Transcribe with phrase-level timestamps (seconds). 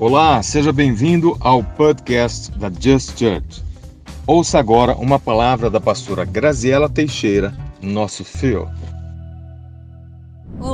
[0.00, 3.64] Olá, seja bem-vindo ao podcast da Just Church.
[4.28, 8.68] Ouça agora uma palavra da pastora Graziela Teixeira, nosso fio.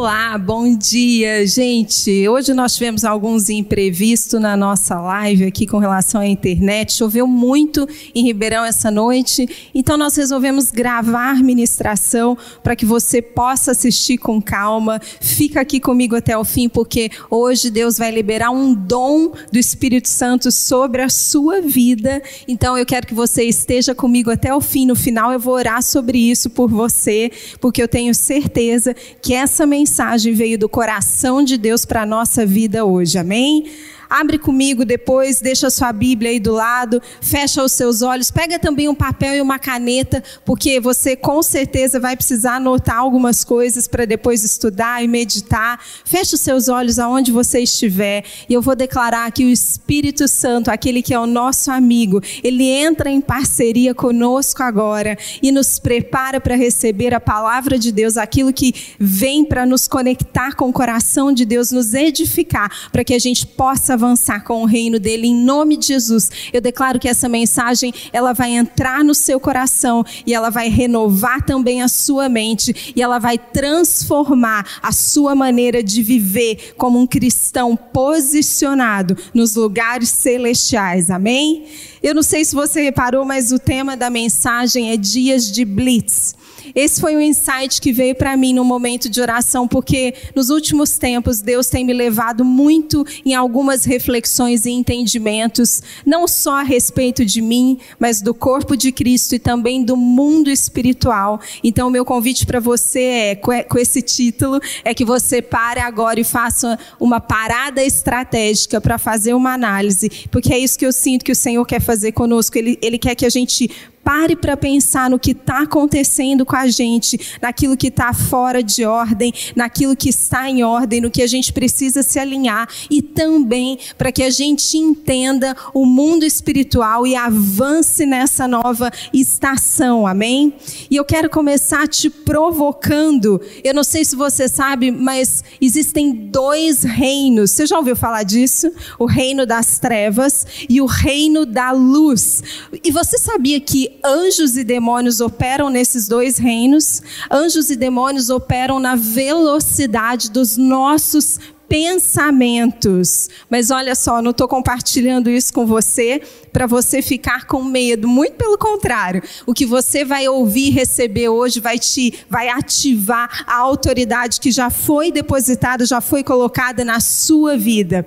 [0.05, 2.29] Olá, bom dia, gente.
[2.29, 6.93] Hoje nós tivemos alguns imprevistos na nossa live aqui com relação à internet.
[6.93, 13.71] Choveu muito em Ribeirão essa noite, então nós resolvemos gravar ministração para que você possa
[13.71, 15.01] assistir com calma.
[15.23, 20.11] Fica aqui comigo até o fim, porque hoje Deus vai liberar um dom do Espírito
[20.11, 22.23] Santo sobre a sua vida.
[22.47, 24.85] Então eu quero que você esteja comigo até o fim.
[24.85, 29.65] No final eu vou orar sobre isso por você, porque eu tenho certeza que essa
[29.65, 29.94] mensagem
[30.33, 33.71] veio do coração de Deus para a nossa vida hoje, amém?
[34.17, 38.61] Abre comigo depois, deixa a sua Bíblia aí do lado, fecha os seus olhos, pega
[38.61, 43.89] também um papel e uma caneta, porque você com certeza vai precisar anotar algumas coisas
[43.89, 45.81] para depois estudar e meditar.
[46.05, 50.71] Fecha os seus olhos aonde você estiver, e eu vou declarar que o Espírito Santo,
[50.71, 56.41] aquele que é o nosso amigo, ele entra em parceria conosco agora e nos prepara
[56.41, 61.33] para receber a palavra de Deus, aquilo que vem para nos conectar com o coração
[61.33, 65.35] de Deus, nos edificar, para que a gente possa avançar com o reino dele em
[65.35, 66.31] nome de Jesus.
[66.53, 71.45] Eu declaro que essa mensagem ela vai entrar no seu coração e ela vai renovar
[71.45, 77.07] também a sua mente e ela vai transformar a sua maneira de viver como um
[77.07, 81.11] cristão posicionado nos lugares celestiais.
[81.11, 81.65] Amém?
[82.03, 86.35] Eu não sei se você reparou, mas o tema da mensagem é dias de blitz.
[86.75, 90.97] Esse foi um insight que veio para mim no momento de oração, porque nos últimos
[90.99, 97.25] tempos Deus tem me levado muito em algumas reflexões e entendimentos, não só a respeito
[97.25, 101.41] de mim, mas do corpo de Cristo e também do mundo espiritual.
[101.63, 106.25] Então, meu convite para você é, com esse título, é que você pare agora e
[106.25, 111.33] faça uma parada estratégica para fazer uma análise, porque é isso que eu sinto que
[111.33, 112.57] o Senhor quer fazer conosco.
[112.57, 113.71] Ele, ele quer que a gente
[114.05, 118.85] Pare para pensar no que está acontecendo com a gente, naquilo que está fora de
[118.85, 123.79] ordem, naquilo que está em ordem, no que a gente precisa se alinhar e também
[123.97, 130.53] para que a gente entenda o mundo espiritual e avance nessa nova estação, amém?
[130.91, 133.41] E eu quero começar te provocando.
[133.63, 137.53] Eu não sei se você sabe, mas existem dois reinos.
[137.53, 138.71] Você já ouviu falar disso?
[138.99, 142.43] O reino das trevas e o reino da luz.
[142.83, 147.03] E você sabia que anjos e demônios operam nesses dois reinos.
[147.31, 151.39] Anjos e demônios operam na velocidade dos nossos
[151.69, 153.29] pensamentos.
[153.49, 156.23] Mas olha só, não estou compartilhando isso com você
[156.53, 158.07] para você ficar com medo.
[158.07, 163.57] Muito pelo contrário, o que você vai ouvir receber hoje vai te vai ativar a
[163.57, 168.07] autoridade que já foi depositada, já foi colocada na sua vida.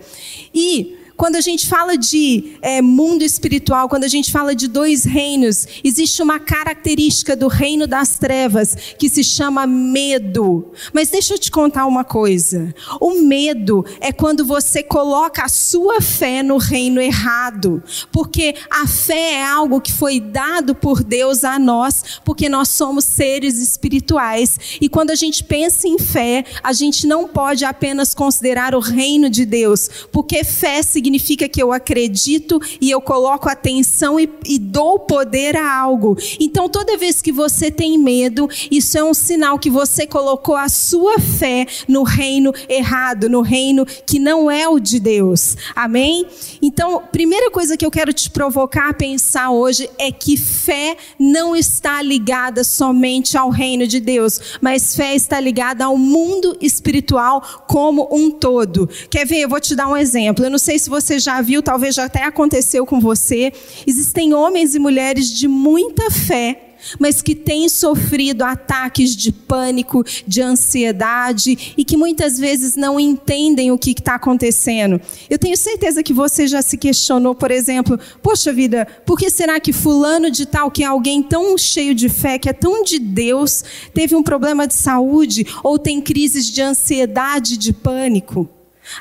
[0.54, 5.04] E quando a gente fala de é, mundo espiritual, quando a gente fala de dois
[5.04, 10.72] reinos, existe uma característica do reino das trevas que se chama medo.
[10.94, 16.00] Mas deixa eu te contar uma coisa: o medo é quando você coloca a sua
[16.00, 21.58] fé no reino errado, porque a fé é algo que foi dado por Deus a
[21.58, 24.60] nós, porque nós somos seres espirituais.
[24.80, 29.32] E quando a gente pensa em fé, a gente não pode apenas considerar o reino
[29.32, 34.60] de Deus, porque fé significa significa que eu acredito e eu coloco atenção e, e
[34.60, 36.18] dou poder a algo.
[36.40, 40.68] Então, toda vez que você tem medo, isso é um sinal que você colocou a
[40.68, 45.56] sua fé no reino errado, no reino que não é o de Deus.
[45.74, 46.28] Amém?
[46.62, 51.56] Então, primeira coisa que eu quero te provocar a pensar hoje é que fé não
[51.56, 58.10] está ligada somente ao reino de Deus, mas fé está ligada ao mundo espiritual como
[58.12, 58.90] um todo.
[59.10, 59.38] Quer ver?
[59.38, 60.44] Eu vou te dar um exemplo.
[60.44, 63.54] Eu não sei se você você já viu, talvez já até aconteceu com você.
[63.86, 66.64] Existem homens e mulheres de muita fé
[67.00, 73.72] mas que têm sofrido ataques de pânico, de ansiedade e que muitas vezes não entendem
[73.72, 75.02] o que está acontecendo.
[75.30, 79.60] Eu tenho certeza que você já se questionou, por exemplo, poxa vida, por que será
[79.60, 83.00] que fulano de tal, que é alguém tão cheio de fé, que é tão de
[83.00, 88.48] Deus, teve um problema de saúde ou tem crises de ansiedade, de pânico?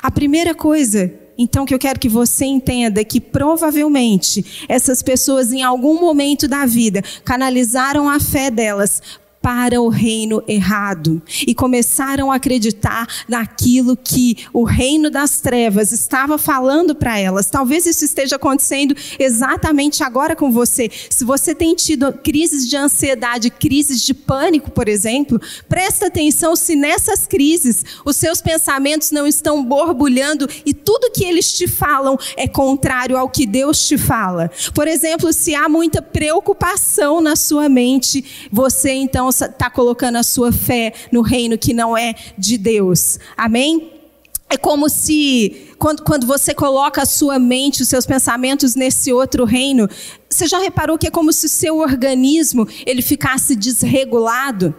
[0.01, 5.63] A primeira coisa então, que eu quero que você entenda que provavelmente essas pessoas, em
[5.63, 9.01] algum momento da vida, canalizaram a fé delas
[9.41, 16.37] para o reino errado e começaram a acreditar naquilo que o reino das trevas estava
[16.37, 17.49] falando para elas.
[17.49, 20.89] Talvez isso esteja acontecendo exatamente agora com você.
[21.09, 26.75] Se você tem tido crises de ansiedade, crises de pânico, por exemplo, presta atenção se
[26.75, 32.47] nessas crises os seus pensamentos não estão borbulhando e tudo que eles te falam é
[32.47, 34.51] contrário ao que Deus te fala.
[34.73, 40.51] Por exemplo, se há muita preocupação na sua mente, você então está colocando a sua
[40.51, 43.19] fé no reino que não é de Deus.
[43.35, 43.93] Amém?
[44.49, 49.43] É como se, quando, quando você coloca a sua mente, os seus pensamentos nesse outro
[49.43, 49.89] reino,
[50.29, 54.73] você já reparou que é como se o seu organismo ele ficasse desregulado?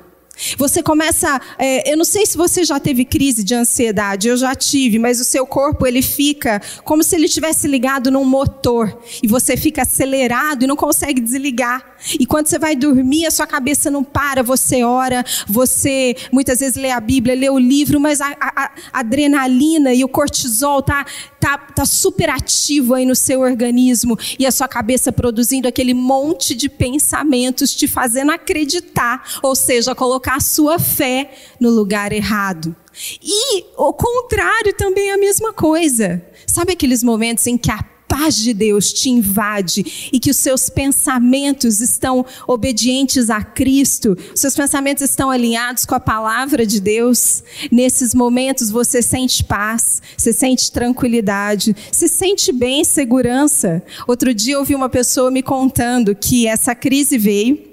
[0.56, 4.54] Você começa, é, eu não sei se você já teve crise de ansiedade, eu já
[4.54, 9.26] tive, mas o seu corpo ele fica como se ele tivesse ligado num motor e
[9.26, 11.96] você fica acelerado e não consegue desligar.
[12.18, 16.76] E quando você vai dormir, a sua cabeça não para, você ora, você muitas vezes
[16.76, 21.04] lê a Bíblia, lê o livro, mas a, a, a adrenalina e o cortisol tá,
[21.40, 26.54] tá, tá super ativo aí no seu organismo e a sua cabeça produzindo aquele monte
[26.54, 31.30] de pensamentos, te fazendo acreditar, ou seja, colocar a sua fé
[31.60, 32.74] no lugar errado.
[33.22, 36.22] E o contrário também é a mesma coisa.
[36.46, 40.70] Sabe aqueles momentos em que a paz de Deus te invade e que os seus
[40.70, 47.44] pensamentos estão obedientes a Cristo, os seus pensamentos estão alinhados com a palavra de Deus,
[47.70, 53.82] nesses momentos você sente paz, você sente tranquilidade, se sente bem, segurança.
[54.06, 57.67] Outro dia eu ouvi uma pessoa me contando que essa crise veio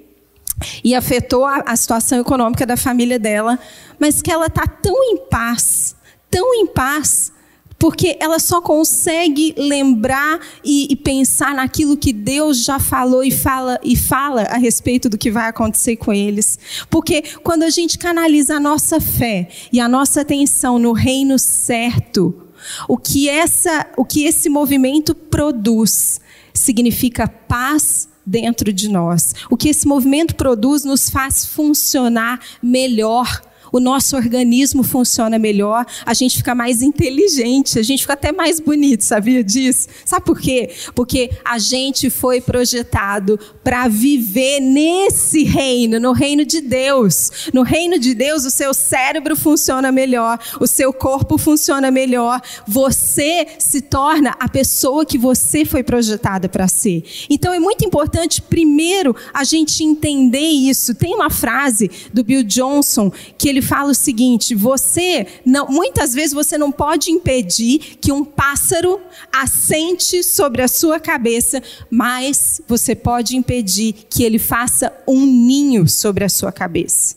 [0.84, 3.60] e afetou a, a situação econômica da família dela,
[4.00, 5.96] mas que ela está tão em paz,
[6.30, 7.32] tão em paz,
[7.78, 13.80] porque ela só consegue lembrar e, e, pensar naquilo que Deus já falou e fala
[13.84, 16.58] e fala a respeito do que vai acontecer com eles.
[16.90, 22.48] Porque quando a gente canaliza a nossa fé e a nossa atenção no reino certo,
[22.88, 26.20] o que essa, o que esse movimento produz
[26.54, 29.34] significa paz dentro de nós.
[29.50, 36.14] O que esse movimento produz nos faz funcionar melhor o nosso organismo funciona melhor, a
[36.14, 39.88] gente fica mais inteligente, a gente fica até mais bonito, sabia disso?
[40.04, 40.70] Sabe por quê?
[40.94, 47.50] Porque a gente foi projetado para viver nesse reino, no reino de Deus.
[47.54, 53.48] No reino de Deus, o seu cérebro funciona melhor, o seu corpo funciona melhor, você
[53.60, 57.04] se torna a pessoa que você foi projetada para ser.
[57.30, 60.96] Então é muito importante, primeiro, a gente entender isso.
[60.96, 66.34] Tem uma frase do Bill Johnson que ele fala o seguinte: você não, muitas vezes
[66.34, 69.00] você não pode impedir que um pássaro
[69.32, 76.24] assente sobre a sua cabeça, mas você pode impedir que ele faça um ninho sobre
[76.24, 77.16] a sua cabeça.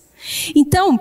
[0.54, 0.98] Então,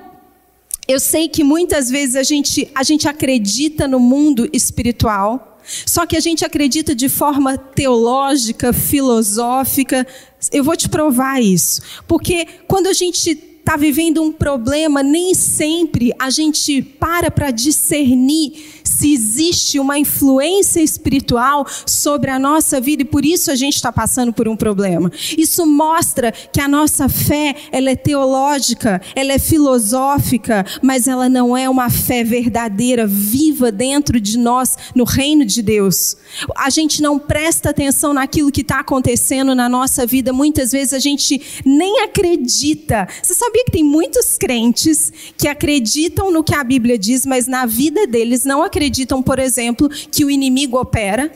[0.87, 6.15] eu sei que muitas vezes a gente, a gente acredita no mundo espiritual, só que
[6.15, 10.07] a gente acredita de forma teológica, filosófica.
[10.51, 11.81] Eu vou te provar isso.
[12.07, 13.35] Porque quando a gente
[13.67, 20.81] está vivendo um problema, nem sempre a gente para para discernir se existe uma influência
[20.81, 25.11] espiritual sobre a nossa vida e por isso a gente está passando por um problema.
[25.37, 31.55] Isso mostra que a nossa fé ela é teológica, ela é filosófica, mas ela não
[31.55, 36.15] é uma fé verdadeira, viva dentro de nós, no reino de Deus.
[36.55, 40.99] A gente não presta atenção naquilo que está acontecendo na nossa vida, muitas vezes a
[40.99, 43.07] gente nem acredita.
[43.21, 47.65] Você sabia que tem muitos crentes que acreditam no que a Bíblia diz, mas na
[47.65, 48.76] vida deles não acreditam,
[49.21, 51.31] por exemplo, que o inimigo opera?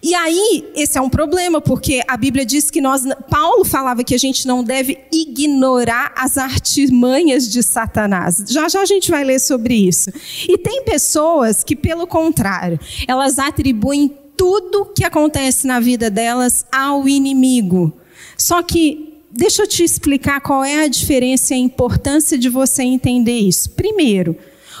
[0.00, 3.02] E aí, esse é um problema, porque a Bíblia diz que nós.
[3.28, 8.44] Paulo falava que a gente não deve ignorar as artimanhas de Satanás.
[8.48, 10.10] Já já a gente vai ler sobre isso.
[10.48, 17.08] E tem pessoas que, pelo contrário, elas atribuem tudo que acontece na vida delas ao
[17.08, 17.92] inimigo.
[18.36, 22.84] Só que deixa eu te explicar qual é a diferença e a importância de você
[22.84, 23.70] entender isso.
[23.70, 24.36] Primeiro,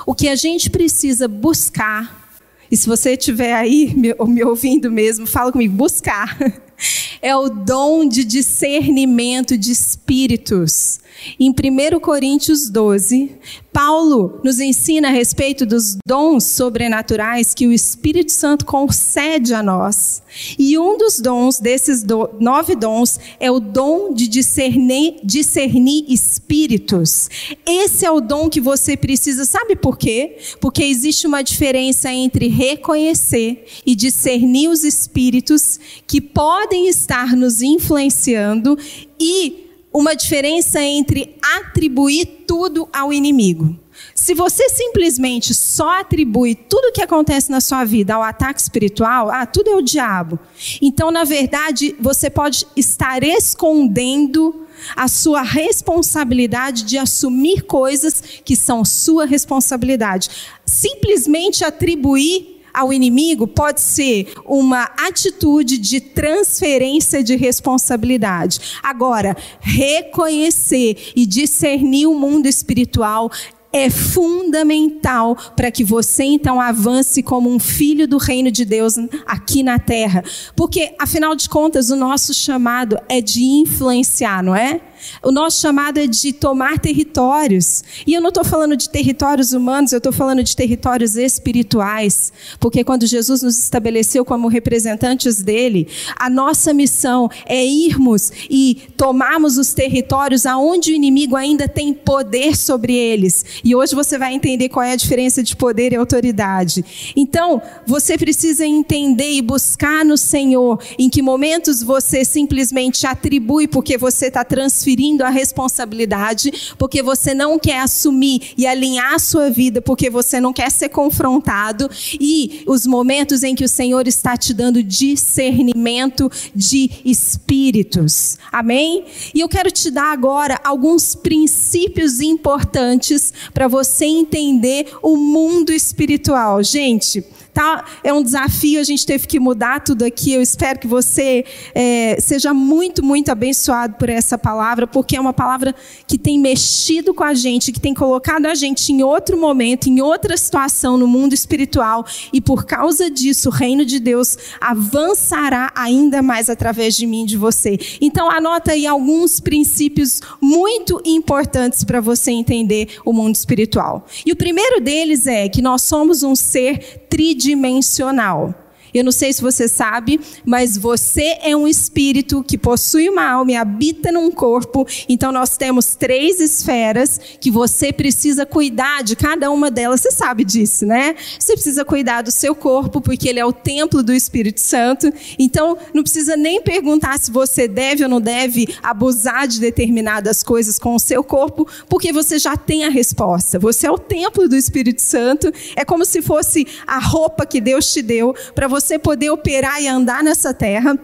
[0.08, 5.26] o que a gente precisa buscar, e se você estiver aí me, me ouvindo mesmo,
[5.26, 6.34] fala comigo, buscar,
[7.20, 10.98] é o dom de discernimento de espíritos.
[11.38, 13.32] Em 1 Coríntios 12,
[13.78, 20.20] Paulo nos ensina a respeito dos dons sobrenaturais que o Espírito Santo concede a nós.
[20.58, 27.30] E um dos dons, desses do, nove dons, é o dom de discernir, discernir espíritos.
[27.64, 29.44] Esse é o dom que você precisa.
[29.44, 30.38] Sabe por quê?
[30.60, 38.76] Porque existe uma diferença entre reconhecer e discernir os espíritos que podem estar nos influenciando
[39.20, 43.78] e uma diferença entre atribuir tudo ao inimigo.
[44.14, 49.30] Se você simplesmente só atribui tudo o que acontece na sua vida ao ataque espiritual,
[49.30, 50.38] ah, tudo é o diabo.
[50.80, 58.84] Então, na verdade, você pode estar escondendo a sua responsabilidade de assumir coisas que são
[58.84, 60.28] sua responsabilidade.
[60.64, 68.78] Simplesmente atribuir ao inimigo pode ser uma atitude de transferência de responsabilidade.
[68.82, 73.30] Agora, reconhecer e discernir o mundo espiritual
[73.72, 78.94] é fundamental para que você então avance como um filho do reino de Deus
[79.26, 80.24] aqui na terra.
[80.56, 84.80] Porque, afinal de contas, o nosso chamado é de influenciar, não é?
[85.22, 87.84] O nosso chamado é de tomar territórios.
[88.06, 92.32] E eu não estou falando de territórios humanos, eu estou falando de territórios espirituais.
[92.58, 95.88] Porque quando Jesus nos estabeleceu como representantes dele,
[96.18, 102.56] a nossa missão é irmos e tomarmos os territórios aonde o inimigo ainda tem poder
[102.56, 103.44] sobre eles.
[103.64, 106.84] E hoje você vai entender qual é a diferença de poder e autoridade.
[107.16, 113.96] Então, você precisa entender e buscar no Senhor em que momentos você simplesmente atribui porque
[113.96, 119.50] você está transferindo transferindo a responsabilidade porque você não quer assumir e alinhar a sua
[119.50, 124.36] vida porque você não quer ser confrontado e os momentos em que o Senhor está
[124.36, 128.38] te dando discernimento de espíritos.
[128.50, 129.04] Amém?
[129.34, 136.62] E eu quero te dar agora alguns princípios importantes para você entender o mundo espiritual.
[136.62, 137.22] Gente,
[137.58, 137.84] Tá?
[138.04, 140.32] É um desafio, a gente teve que mudar tudo aqui.
[140.32, 145.32] Eu espero que você é, seja muito, muito abençoado por essa palavra, porque é uma
[145.32, 145.74] palavra
[146.06, 150.00] que tem mexido com a gente, que tem colocado a gente em outro momento, em
[150.00, 156.22] outra situação no mundo espiritual, e por causa disso, o reino de Deus avançará ainda
[156.22, 157.76] mais através de mim e de você.
[158.00, 164.06] Então, anota aí alguns princípios muito importantes para você entender o mundo espiritual.
[164.24, 168.54] E o primeiro deles é que nós somos um ser tridimensional.
[168.92, 173.52] Eu não sei se você sabe, mas você é um espírito que possui uma alma
[173.52, 174.86] e habita num corpo.
[175.08, 180.00] Então nós temos três esferas que você precisa cuidar de cada uma delas.
[180.00, 181.14] Você sabe disso, né?
[181.38, 185.12] Você precisa cuidar do seu corpo, porque ele é o templo do Espírito Santo.
[185.38, 190.78] Então não precisa nem perguntar se você deve ou não deve abusar de determinadas coisas
[190.78, 193.58] com o seu corpo, porque você já tem a resposta.
[193.58, 195.52] Você é o templo do Espírito Santo.
[195.76, 199.82] É como se fosse a roupa que Deus te deu para você você poder operar
[199.82, 200.96] e andar nessa terra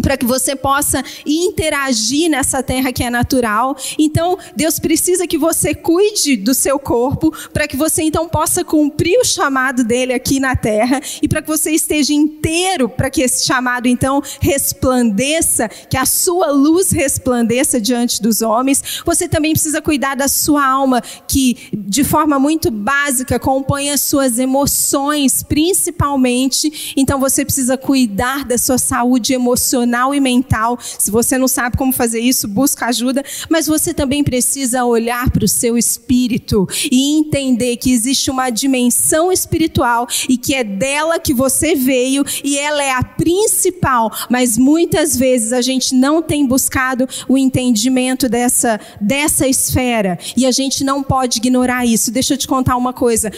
[0.00, 3.76] para que você possa interagir nessa terra que é natural.
[3.98, 9.18] Então, Deus precisa que você cuide do seu corpo, para que você então possa cumprir
[9.18, 13.44] o chamado dele aqui na terra e para que você esteja inteiro, para que esse
[13.44, 19.02] chamado então resplandeça, que a sua luz resplandeça diante dos homens.
[19.04, 24.38] Você também precisa cuidar da sua alma, que de forma muito básica compõe as suas
[24.38, 26.94] emoções, principalmente.
[26.96, 30.78] Então, você precisa cuidar da sua saúde emocional emocional e mental.
[30.80, 33.24] Se você não sabe como fazer isso, busca ajuda.
[33.48, 39.32] Mas você também precisa olhar para o seu espírito e entender que existe uma dimensão
[39.32, 44.12] espiritual e que é dela que você veio e ela é a principal.
[44.30, 50.50] Mas muitas vezes a gente não tem buscado o entendimento dessa, dessa esfera e a
[50.50, 52.10] gente não pode ignorar isso.
[52.10, 53.32] Deixa eu te contar uma coisa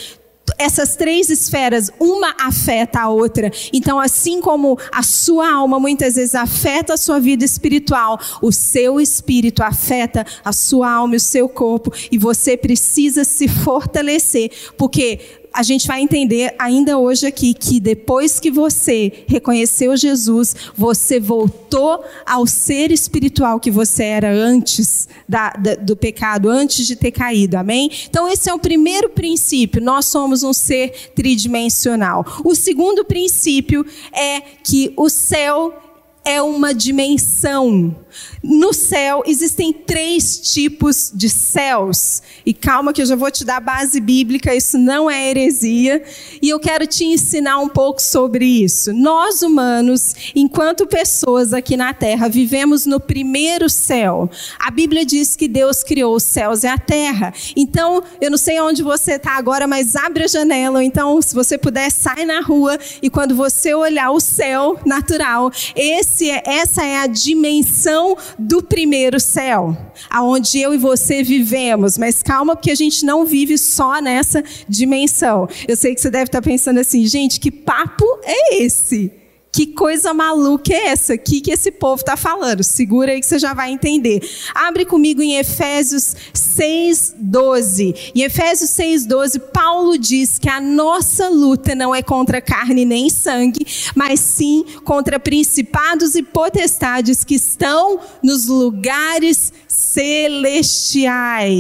[0.59, 3.51] essas três esferas, uma afeta a outra.
[3.73, 9.01] Então, assim como a sua alma muitas vezes afeta a sua vida espiritual, o seu
[9.01, 15.40] espírito afeta a sua alma e o seu corpo, e você precisa se fortalecer, porque
[15.53, 22.05] a gente vai entender ainda hoje aqui que depois que você reconheceu Jesus, você voltou
[22.25, 27.57] ao ser espiritual que você era antes da, da, do pecado, antes de ter caído,
[27.57, 27.91] amém?
[28.09, 32.25] Então, esse é o primeiro princípio, nós somos um ser tridimensional.
[32.45, 35.90] O segundo princípio é que o céu
[36.25, 37.97] é uma dimensão.
[38.43, 42.23] No céu existem três tipos de céus.
[42.45, 46.03] E calma que eu já vou te dar base bíblica, isso não é heresia.
[46.43, 48.93] E eu quero te ensinar um pouco sobre isso.
[48.93, 54.29] Nós humanos, enquanto pessoas aqui na terra, vivemos no primeiro céu.
[54.59, 57.33] A Bíblia diz que Deus criou os céus e a terra.
[57.57, 60.79] Então, eu não sei onde você está agora, mas abre a janela.
[60.79, 65.51] Ou então, se você puder, sai na rua e quando você olhar o céu natural,
[65.77, 69.77] esse é, essa é a dimensão do primeiro céu,
[70.09, 71.97] aonde eu e você vivemos.
[71.97, 75.49] Mas calma, porque a gente não vive só nessa dimensão.
[75.69, 79.20] Eu sei que você deve estar pensando assim, gente, que papo é esse?
[79.53, 81.15] Que coisa maluca é essa?
[81.15, 82.63] O que, que esse povo está falando?
[82.63, 84.21] Segura aí que você já vai entender.
[84.55, 88.13] Abre comigo em Efésios 6,12.
[88.15, 93.67] Em Efésios 6,12, Paulo diz que a nossa luta não é contra carne nem sangue,
[93.95, 101.51] mas sim contra principados e potestades que estão nos lugares celestiais.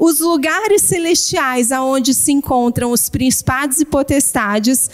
[0.00, 4.88] Os lugares celestiais aonde se encontram os principados e potestades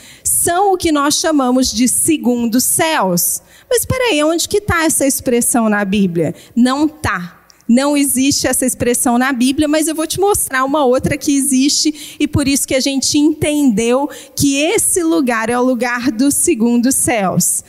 [0.45, 3.41] são o que nós chamamos de segundos céus.
[3.69, 6.35] Mas espera aí, onde que está essa expressão na Bíblia?
[6.55, 7.41] Não está.
[7.67, 12.17] Não existe essa expressão na Bíblia, mas eu vou te mostrar uma outra que existe
[12.21, 16.95] e por isso que a gente entendeu que esse lugar é o lugar dos segundos
[16.95, 17.65] céus.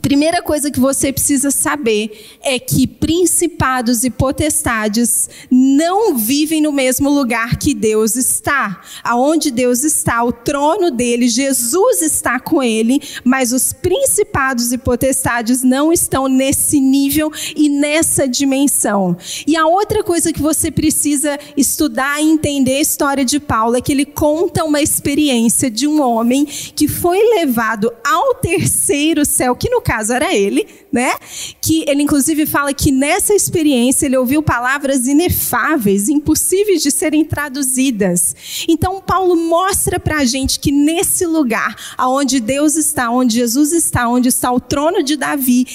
[0.00, 7.10] Primeira coisa que você precisa saber é que principados e potestades não vivem no mesmo
[7.10, 8.80] lugar que Deus está.
[9.04, 15.62] Aonde Deus está, o trono dele, Jesus está com ele, mas os principados e potestades
[15.62, 19.14] não estão nesse nível e nessa dimensão.
[19.46, 23.80] E a outra coisa que você precisa estudar e entender a história de Paulo é
[23.82, 29.68] que ele conta uma experiência de um homem que foi levado ao terceiro céu, que
[29.68, 31.14] no caso era ele, né?
[31.60, 38.34] Que ele inclusive fala que nessa experiência ele ouviu palavras inefáveis, impossíveis de serem traduzidas.
[38.68, 44.08] Então Paulo mostra para a gente que nesse lugar, aonde Deus está, onde Jesus está,
[44.08, 45.66] onde está o trono de Davi,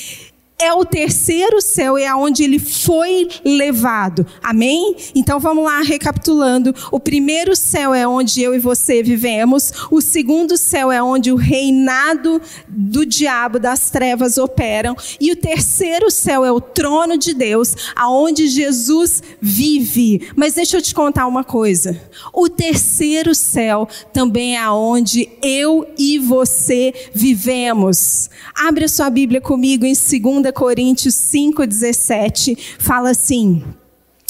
[0.59, 4.25] é o terceiro céu, é aonde ele foi levado.
[4.41, 4.95] Amém?
[5.13, 6.73] Então vamos lá, recapitulando.
[6.91, 9.71] O primeiro céu é onde eu e você vivemos.
[9.91, 14.95] O segundo céu é onde o reinado do diabo, das trevas operam.
[15.21, 20.27] E o terceiro céu é o trono de Deus, aonde Jesus vive.
[20.35, 22.01] Mas deixa eu te contar uma coisa.
[22.33, 28.27] O terceiro céu também é aonde eu e você vivemos.
[28.55, 33.63] Abre a sua Bíblia comigo em 2 Coríntios 5,17, fala assim: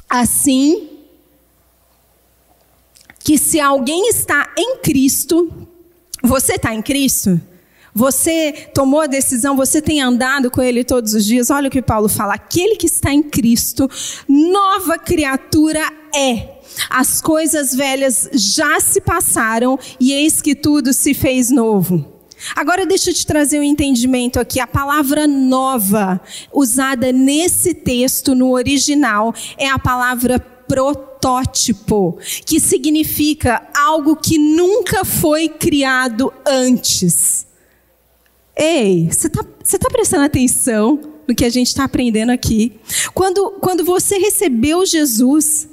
[0.09, 0.89] Assim
[3.19, 5.51] que se alguém está em Cristo,
[6.23, 7.39] você está em Cristo?
[7.93, 11.49] Você tomou a decisão, você tem andado com Ele todos os dias.
[11.49, 13.89] Olha o que Paulo fala: aquele que está em Cristo,
[14.29, 15.81] nova criatura
[16.15, 16.57] é.
[16.89, 22.16] As coisas velhas já se passaram e eis que tudo se fez novo.
[22.55, 24.59] Agora deixa eu te trazer um entendimento aqui.
[24.59, 26.21] A palavra nova
[26.53, 35.47] usada nesse texto no original é a palavra protótipo, que significa algo que nunca foi
[35.47, 37.47] criado antes.
[38.55, 42.79] Ei, você está tá prestando atenção no que a gente está aprendendo aqui?
[43.13, 45.67] Quando, quando você recebeu Jesus,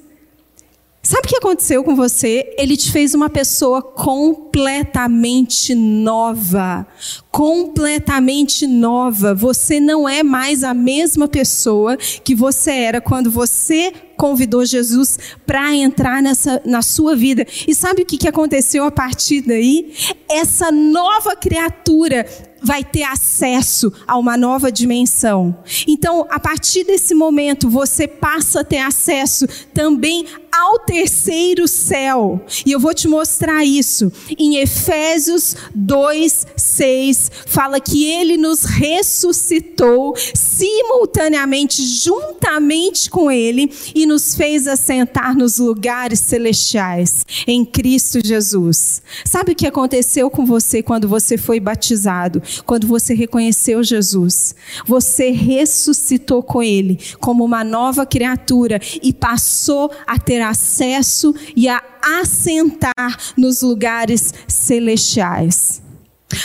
[1.15, 2.53] Sabe o que aconteceu com você?
[2.59, 6.85] Ele te fez uma pessoa completamente nova.
[7.31, 9.33] Completamente nova.
[9.33, 15.75] Você não é mais a mesma pessoa que você era quando você convidou Jesus para
[15.75, 17.47] entrar nessa, na sua vida.
[17.67, 19.93] E sabe o que, que aconteceu a partir daí?
[20.29, 22.27] Essa nova criatura
[22.65, 25.55] vai ter acesso a uma nova dimensão.
[25.87, 32.41] Então, a partir desse momento, você passa a ter acesso também ao terceiro céu.
[32.65, 34.11] E eu vou te mostrar isso.
[34.39, 43.71] Em Efésios 2, 6, fala que ele nos ressuscitou simultaneamente, juntamente com ele,
[44.05, 49.03] e nos fez assentar nos lugares celestiais, em Cristo Jesus.
[49.25, 52.43] Sabe o que aconteceu com você quando você foi batizado?
[52.67, 54.55] Quando você reconheceu Jesus?
[54.87, 61.83] Você ressuscitou com ele como uma nova criatura e passou a ter acesso e a
[62.21, 65.81] assentar nos lugares celestiais.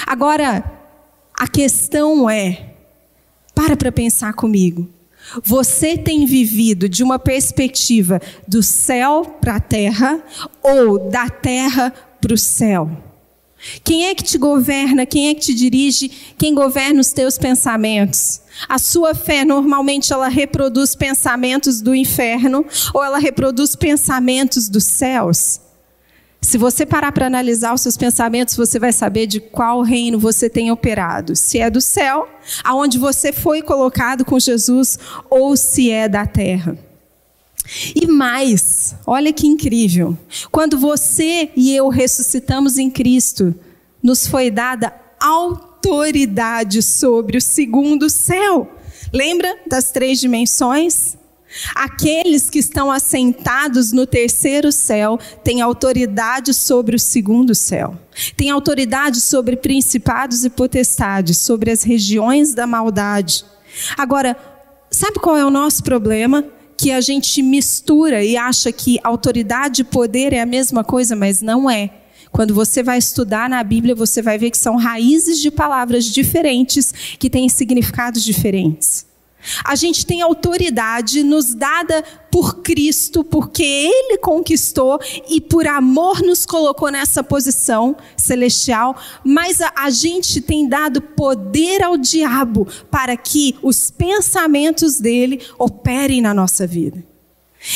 [0.08, 0.64] Agora,
[1.38, 2.74] a questão é,
[3.54, 4.99] para para pensar comigo.
[5.44, 10.24] Você tem vivido de uma perspectiva do céu para a terra
[10.64, 12.90] ou da terra para o céu?
[13.84, 15.06] Quem é que te governa?
[15.06, 16.10] Quem é que te dirige?
[16.38, 18.42] Quem governa os teus pensamentos?
[18.68, 25.60] A sua fé normalmente ela reproduz pensamentos do inferno ou ela reproduz pensamentos dos céus?
[26.42, 30.50] Se você parar para analisar os seus pensamentos, você vai saber de qual reino você
[30.50, 31.36] tem operado.
[31.36, 32.30] Se é do céu,
[32.64, 34.98] aonde você foi colocado com Jesus,
[35.30, 36.78] ou se é da terra.
[37.94, 40.18] E mais, olha que incrível.
[40.50, 43.54] Quando você e eu ressuscitamos em Cristo,
[44.02, 48.72] nos foi dada autoridade sobre o segundo céu.
[49.14, 51.18] Lembra das três dimensões?
[51.74, 57.98] Aqueles que estão assentados no terceiro céu têm autoridade sobre o segundo céu.
[58.38, 63.44] Têm autoridade sobre principados e potestades, sobre as regiões da maldade.
[63.98, 64.38] Agora,
[64.92, 66.46] sabe qual é o nosso problema?
[66.78, 71.42] Que a gente mistura e acha que autoridade e poder é a mesma coisa, mas
[71.42, 71.90] não é.
[72.32, 76.94] Quando você vai estudar na Bíblia, você vai ver que são raízes de palavras diferentes
[77.18, 79.09] que têm significados diferentes.
[79.64, 85.00] A gente tem autoridade nos dada por Cristo, porque Ele conquistou
[85.30, 91.82] e por amor nos colocou nessa posição celestial, mas a, a, gente tem dado poder
[91.82, 97.04] ao diabo para que os pensamentos dele operem na nossa vida.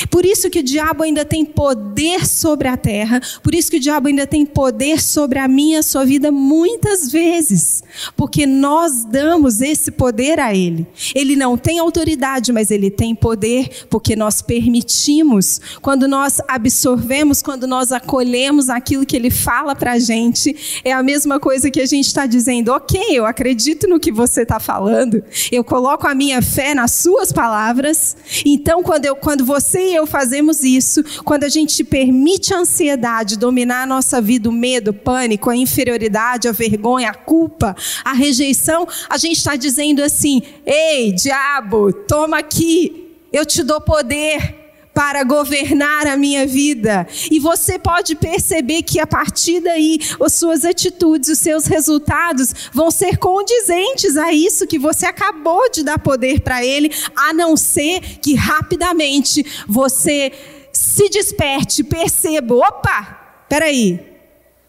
[0.09, 3.79] Por isso que o diabo ainda tem poder sobre a terra, por isso que o
[3.79, 7.83] diabo ainda tem poder sobre a minha, a sua vida muitas vezes,
[8.15, 10.87] porque nós damos esse poder a ele.
[11.13, 17.67] Ele não tem autoridade, mas ele tem poder porque nós permitimos, quando nós absorvemos, quando
[17.67, 21.85] nós acolhemos aquilo que ele fala para a gente, é a mesma coisa que a
[21.85, 26.41] gente está dizendo, ok, eu acredito no que você está falando, eu coloco a minha
[26.41, 28.15] fé nas suas palavras,
[28.45, 32.59] então quando, eu, quando você você e eu fazemos isso, quando a gente permite a
[32.59, 37.75] ansiedade dominar a nossa vida, o medo, o pânico, a inferioridade, a vergonha, a culpa,
[38.05, 44.62] a rejeição, a gente está dizendo assim: ei, diabo, toma aqui, eu te dou poder
[44.93, 47.07] para governar a minha vida.
[47.31, 52.91] E você pode perceber que a partir daí, as suas atitudes, os seus resultados vão
[52.91, 57.99] ser condizentes a isso que você acabou de dar poder para ele, a não ser
[58.21, 60.31] que rapidamente você
[60.71, 64.12] se desperte, perceba, opa, peraí,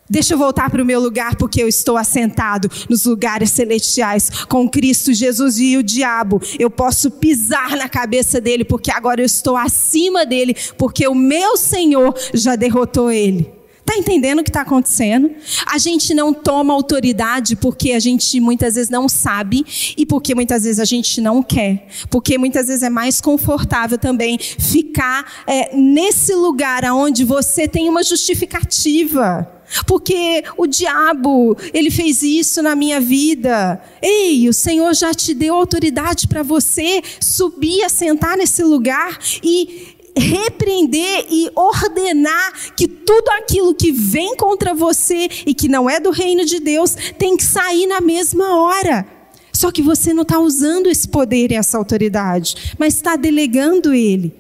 [0.09, 4.69] Deixa eu voltar para o meu lugar, porque eu estou assentado nos lugares celestiais com
[4.69, 6.43] Cristo Jesus e o diabo.
[6.59, 11.57] Eu posso pisar na cabeça dele, porque agora eu estou acima dele, porque o meu
[11.57, 13.51] Senhor já derrotou ele.
[13.87, 15.31] Está entendendo o que está acontecendo?
[15.67, 19.65] A gente não toma autoridade porque a gente muitas vezes não sabe
[19.97, 21.87] e porque muitas vezes a gente não quer.
[22.09, 28.03] Porque muitas vezes é mais confortável também ficar é, nesse lugar onde você tem uma
[28.03, 29.51] justificativa.
[29.87, 33.81] Porque o diabo, ele fez isso na minha vida.
[34.01, 41.27] Ei, o Senhor já te deu autoridade para você subir, assentar nesse lugar e repreender
[41.29, 46.45] e ordenar que tudo aquilo que vem contra você e que não é do reino
[46.45, 49.05] de Deus tem que sair na mesma hora.
[49.53, 54.35] Só que você não está usando esse poder e essa autoridade, mas está delegando ele.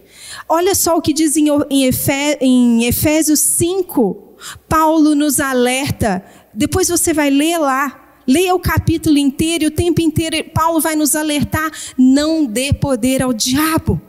[0.49, 4.34] Olha só o que diz em Efésios 5,
[4.69, 6.25] Paulo nos alerta.
[6.53, 8.01] Depois você vai ler lá.
[8.27, 13.23] Leia o capítulo inteiro e o tempo inteiro Paulo vai nos alertar: não dê poder
[13.23, 14.01] ao diabo.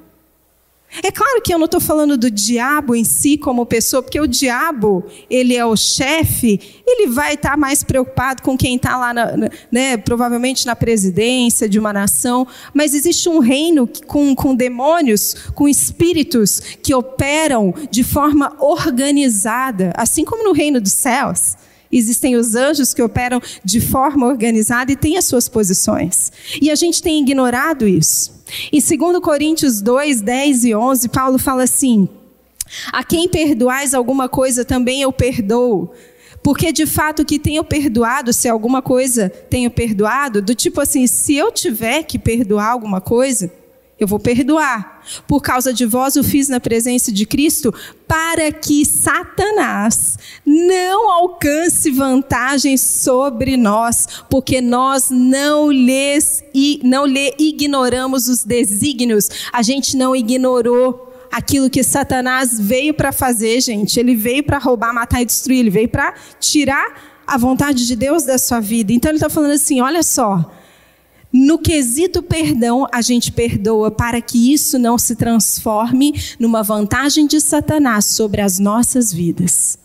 [1.04, 4.28] É claro que eu não estou falando do diabo em si como pessoa, porque o
[4.28, 9.14] diabo, ele é o chefe, ele vai estar tá mais preocupado com quem está lá,
[9.14, 15.36] na, né, provavelmente na presidência de uma nação, mas existe um reino com, com demônios,
[15.54, 21.56] com espíritos que operam de forma organizada, assim como no reino dos céus.
[21.98, 26.30] Existem os anjos que operam de forma organizada e têm as suas posições.
[26.62, 28.44] E a gente tem ignorado isso.
[28.72, 32.10] Em 2 Coríntios 2, 10 e 11, Paulo fala assim:
[32.92, 35.94] A quem perdoais alguma coisa, também eu perdoo.
[36.44, 41.34] Porque de fato que tenho perdoado, se alguma coisa tenho perdoado, do tipo assim, se
[41.34, 43.52] eu tiver que perdoar alguma coisa,
[44.00, 45.02] eu vou perdoar.
[45.28, 47.74] Por causa de vós o fiz na presença de Cristo,
[48.08, 57.34] para que Satanás não alcance vantagem sobre nós, porque nós não lhes e não lhe
[57.40, 59.30] ignoramos os desígnios.
[59.54, 64.00] A gente não ignorou aquilo que Satanás veio para fazer, gente.
[64.00, 65.60] Ele veio para roubar, matar e destruir.
[65.60, 68.92] Ele veio para tirar a vontade de Deus da sua vida.
[68.92, 70.52] Então ele está falando assim: olha só.
[71.38, 77.41] No quesito perdão, a gente perdoa para que isso não se transforme numa vantagem de
[77.41, 79.78] Satanás sobre as nossas vidas.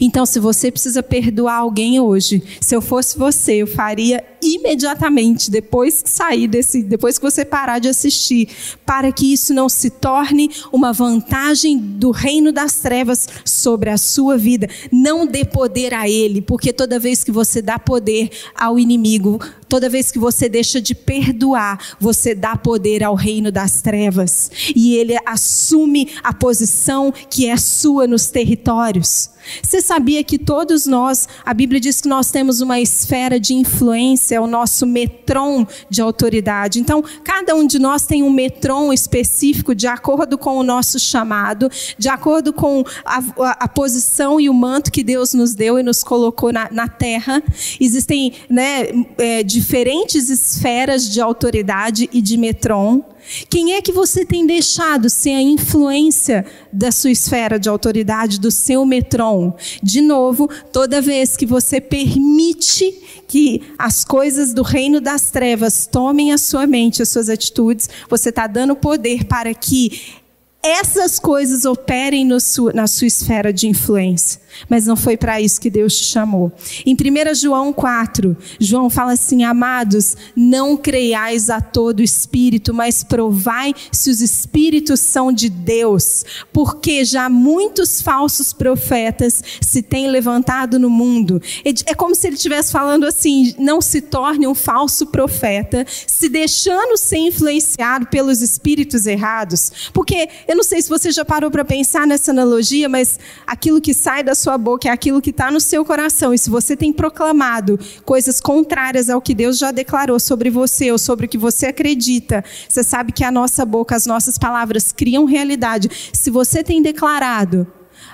[0.00, 6.02] Então, se você precisa perdoar alguém hoje, se eu fosse você, eu faria imediatamente, depois
[6.02, 8.48] que sair desse, depois que você parar de assistir,
[8.84, 14.36] para que isso não se torne uma vantagem do reino das trevas sobre a sua
[14.38, 14.68] vida.
[14.92, 19.88] Não dê poder a ele, porque toda vez que você dá poder ao inimigo, toda
[19.88, 25.16] vez que você deixa de perdoar, você dá poder ao reino das trevas e ele
[25.24, 29.30] assume a posição que é sua nos territórios.
[29.62, 34.35] Você sabia que todos nós, a Bíblia diz que nós temos uma esfera de influência
[34.36, 36.78] é o nosso metron de autoridade.
[36.78, 41.70] Então, cada um de nós tem um metron específico de acordo com o nosso chamado,
[41.98, 45.82] de acordo com a, a, a posição e o manto que Deus nos deu e
[45.82, 47.42] nos colocou na, na terra.
[47.80, 53.02] Existem né, é, diferentes esferas de autoridade e de metron.
[53.48, 58.50] Quem é que você tem deixado ser a influência da sua esfera de autoridade, do
[58.50, 59.54] seu metron?
[59.82, 62.92] De novo, toda vez que você permite
[63.26, 68.28] que as coisas do reino das trevas tomem a sua mente, as suas atitudes, você
[68.28, 70.22] está dando poder para que
[70.62, 75.96] essas coisas operem na sua esfera de influência mas não foi para isso que Deus
[75.96, 76.52] te chamou.
[76.84, 83.74] Em 1 João 4, João fala assim: Amados, não creiais a todo espírito, mas provai
[83.92, 90.90] se os espíritos são de Deus, porque já muitos falsos profetas se têm levantado no
[90.90, 91.40] mundo.
[91.64, 96.96] É como se ele estivesse falando assim: não se torne um falso profeta, se deixando
[96.96, 99.90] ser influenciado pelos espíritos errados.
[99.92, 103.94] Porque eu não sei se você já parou para pensar nessa analogia, mas aquilo que
[103.94, 106.32] sai da sua sua boca é aquilo que está no seu coração.
[106.32, 110.98] E se você tem proclamado coisas contrárias ao que Deus já declarou sobre você ou
[110.98, 115.24] sobre o que você acredita, você sabe que a nossa boca, as nossas palavras criam
[115.24, 115.90] realidade.
[116.12, 117.66] Se você tem declarado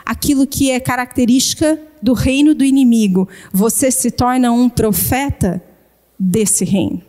[0.07, 5.63] aquilo que é característica do reino do inimigo, você se torna um profeta
[6.19, 7.03] desse reino.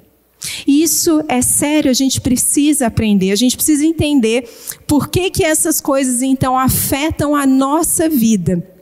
[0.68, 4.50] Isso é sério, a gente precisa aprender, a gente precisa entender
[4.86, 8.73] por que, que essas coisas então afetam a nossa vida.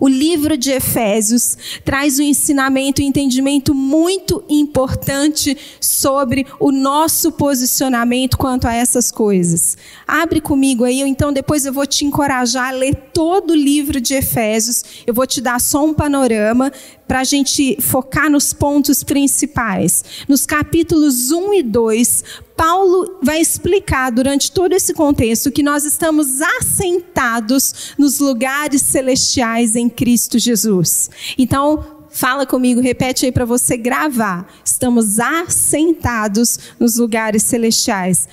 [0.00, 7.32] O livro de Efésios traz um ensinamento e um entendimento muito importante sobre o nosso
[7.32, 9.76] posicionamento quanto a essas coisas.
[10.06, 14.14] Abre comigo aí, então depois eu vou te encorajar a ler todo o livro de
[14.14, 14.84] Efésios.
[15.06, 16.72] Eu vou te dar só um panorama
[17.06, 20.02] para a gente focar nos pontos principais.
[20.28, 22.24] Nos capítulos 1 e 2,
[22.62, 29.88] Paulo vai explicar durante todo esse contexto que nós estamos assentados nos lugares celestiais em
[29.88, 31.10] Cristo Jesus.
[31.36, 34.46] Então, fala comigo, repete aí para você gravar.
[34.64, 38.28] Estamos assentados nos lugares celestiais.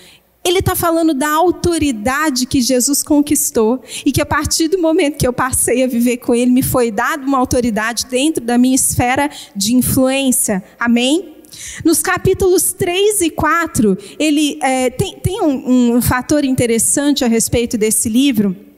[0.46, 5.28] Ele está falando da autoridade que Jesus conquistou e que a partir do momento que
[5.28, 9.28] eu passei a viver com Ele, me foi dada uma autoridade dentro da minha esfera
[9.56, 10.64] de influência.
[10.80, 11.39] Amém?
[11.84, 17.78] Nos capítulos 3 e 4, ele é, tem, tem um, um fator interessante a respeito
[17.78, 18.69] desse livro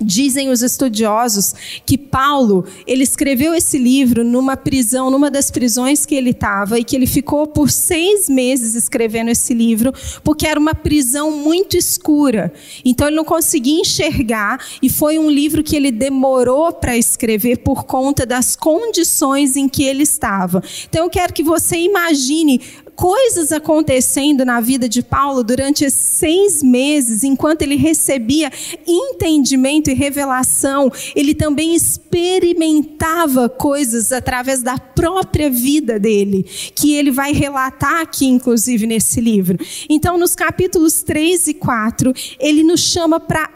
[0.00, 6.14] Dizem os estudiosos que Paulo, ele escreveu esse livro numa prisão, numa das prisões que
[6.14, 9.92] ele estava, e que ele ficou por seis meses escrevendo esse livro,
[10.24, 12.52] porque era uma prisão muito escura.
[12.82, 17.84] Então ele não conseguia enxergar, e foi um livro que ele demorou para escrever por
[17.84, 20.62] conta das condições em que ele estava.
[20.88, 22.62] Então eu quero que você imagine
[22.94, 28.50] coisas acontecendo na vida de Paulo durante esses seis meses, enquanto ele recebia
[28.86, 37.32] entendimento e revelação, ele também experimentava coisas através da própria vida dele, que ele vai
[37.32, 39.58] relatar aqui, inclusive, nesse livro.
[39.88, 43.48] Então, nos capítulos 3 e 4, ele nos chama para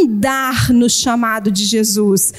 [0.00, 2.32] andar no chamado de Jesus.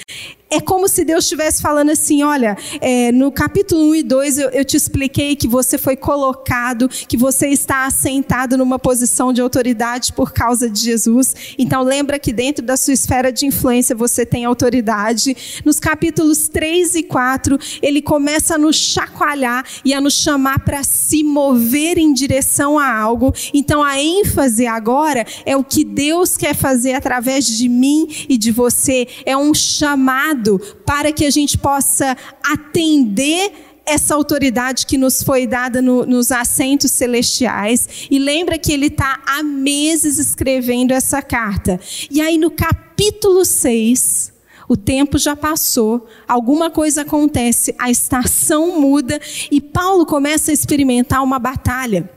[0.51, 4.49] É como se Deus estivesse falando assim: olha, é, no capítulo 1 e 2 eu,
[4.49, 10.11] eu, te expliquei que você foi colocado, que você está assentado numa posição de autoridade
[10.11, 11.35] por causa de Jesus.
[11.55, 15.37] Então, lembra que dentro da sua esfera de influência você tem autoridade.
[15.63, 20.83] Nos capítulos 3 e 4, ele começa a nos chacoalhar e a nos chamar para
[20.83, 23.31] se mover em direção a algo.
[23.53, 28.51] Então, a ênfase agora é o que Deus quer fazer através de mim e de
[28.51, 29.07] você.
[29.25, 30.38] É um chamado
[30.85, 33.51] para que a gente possa atender
[33.85, 38.07] essa autoridade que nos foi dada no, nos assentos celestiais.
[38.09, 41.79] E lembra que ele está há meses escrevendo essa carta.
[42.09, 44.31] E aí no capítulo 6,
[44.67, 51.23] o tempo já passou, alguma coisa acontece, a estação muda e Paulo começa a experimentar
[51.23, 52.07] uma batalha.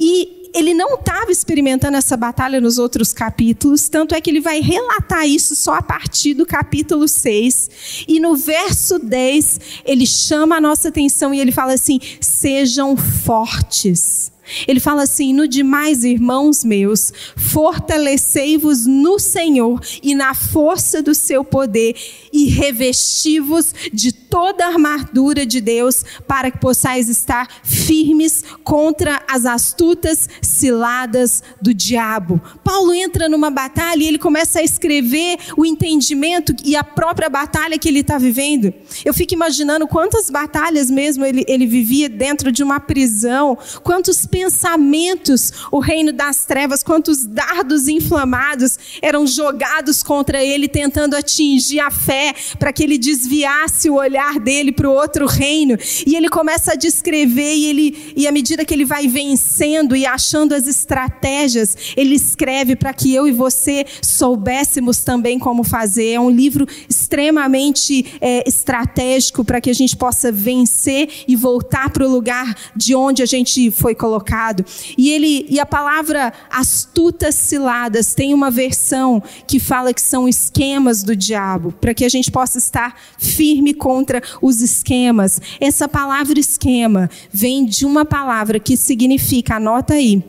[0.00, 4.60] E ele não estava experimentando essa batalha nos outros capítulos, tanto é que ele vai
[4.60, 8.04] relatar isso só a partir do capítulo 6.
[8.08, 14.30] E no verso 10, ele chama a nossa atenção e ele fala assim: sejam fortes.
[14.66, 21.44] Ele fala assim: no demais, irmãos meus, fortalecei-vos no Senhor e na força do seu
[21.44, 21.96] poder,
[22.32, 29.44] e revesti-vos de toda a armadura de Deus para que possais estar firmes contra as
[29.44, 32.40] astutas ciladas do diabo.
[32.62, 37.76] Paulo entra numa batalha e ele começa a escrever o entendimento e a própria batalha
[37.76, 38.72] que ele está vivendo.
[39.04, 45.52] Eu fico imaginando quantas batalhas mesmo ele, ele vivia dentro de uma prisão, quantos pensamentos
[45.72, 52.32] o reino das trevas, quantos dardos inflamados eram jogados contra ele, tentando atingir a fé,
[52.58, 55.76] para que ele desviasse o olhar dele para o outro reino.
[56.06, 60.04] E ele começa a descrever, e, ele, e à medida que ele vai vencendo e
[60.06, 66.10] achando as estratégias, ele escreve para que eu e você soubéssemos também como fazer.
[66.10, 72.06] É um livro extremamente é, estratégico para que a gente possa vencer e voltar para
[72.06, 74.64] o lugar de onde a gente foi colocado.
[74.96, 81.02] E ele e a palavra astutas ciladas tem uma versão que fala que são esquemas
[81.02, 84.09] do diabo, para que a gente possa estar firme contra
[84.40, 85.40] os esquemas.
[85.60, 90.22] Essa palavra esquema vem de uma palavra que significa, anota aí,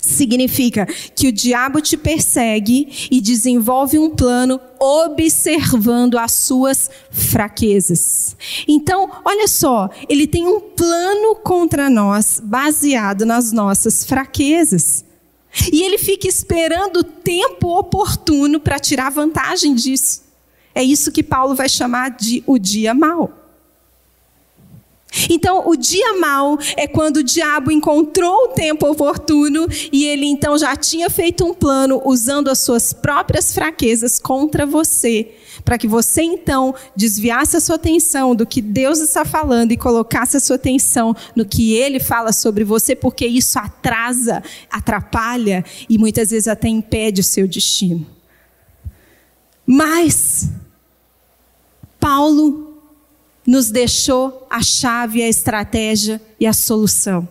[0.00, 8.36] significa que o diabo te persegue e desenvolve um plano observando as suas fraquezas.
[8.66, 15.04] Então, olha só, ele tem um plano contra nós baseado nas nossas fraquezas.
[15.72, 20.27] E ele fica esperando o tempo oportuno para tirar vantagem disso.
[20.74, 23.32] É isso que Paulo vai chamar de o dia mau.
[25.30, 30.58] Então, o dia mau é quando o diabo encontrou o tempo oportuno e ele então
[30.58, 35.30] já tinha feito um plano usando as suas próprias fraquezas contra você,
[35.64, 40.36] para que você então desviasse a sua atenção do que Deus está falando e colocasse
[40.36, 46.30] a sua atenção no que ele fala sobre você, porque isso atrasa, atrapalha e muitas
[46.30, 48.17] vezes até impede o seu destino.
[49.70, 50.48] Mas
[52.00, 52.80] Paulo
[53.46, 57.28] nos deixou a chave, a estratégia e a solução.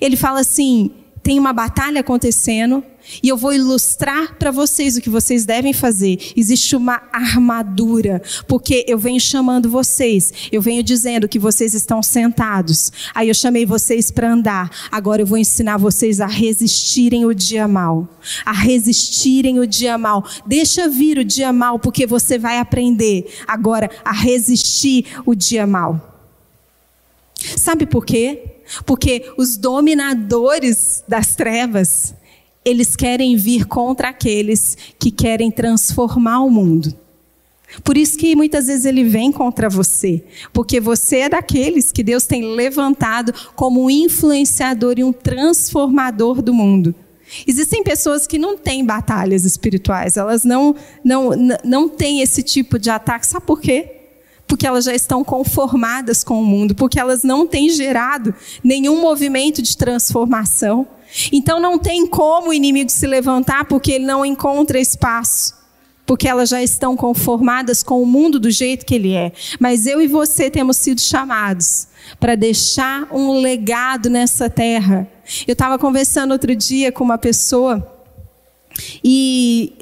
[0.00, 0.90] Ele fala assim:
[1.22, 2.82] tem uma batalha acontecendo
[3.22, 6.18] e eu vou ilustrar para vocês o que vocês devem fazer.
[6.36, 12.92] Existe uma armadura, porque eu venho chamando vocês, eu venho dizendo que vocês estão sentados.
[13.14, 14.70] Aí eu chamei vocês para andar.
[14.90, 18.08] Agora eu vou ensinar vocês a resistirem o dia mal.
[18.44, 20.24] A resistirem o dia mal.
[20.46, 26.08] Deixa vir o dia mal, porque você vai aprender agora a resistir o dia mal.
[27.56, 28.42] Sabe por quê?
[28.84, 32.14] Porque os dominadores das trevas,
[32.68, 36.94] eles querem vir contra aqueles que querem transformar o mundo.
[37.84, 42.26] Por isso que muitas vezes ele vem contra você, porque você é daqueles que Deus
[42.26, 46.94] tem levantado como um influenciador e um transformador do mundo.
[47.46, 51.30] Existem pessoas que não têm batalhas espirituais, elas não, não,
[51.62, 53.26] não têm esse tipo de ataque.
[53.26, 53.98] Sabe por quê?
[54.48, 59.60] porque elas já estão conformadas com o mundo, porque elas não têm gerado nenhum movimento
[59.60, 60.88] de transformação.
[61.32, 65.56] Então não tem como o inimigo se levantar porque ele não encontra espaço.
[66.06, 69.30] Porque elas já estão conformadas com o mundo do jeito que ele é.
[69.60, 71.86] Mas eu e você temos sido chamados
[72.18, 75.06] para deixar um legado nessa terra.
[75.46, 77.94] Eu estava conversando outro dia com uma pessoa
[79.04, 79.74] e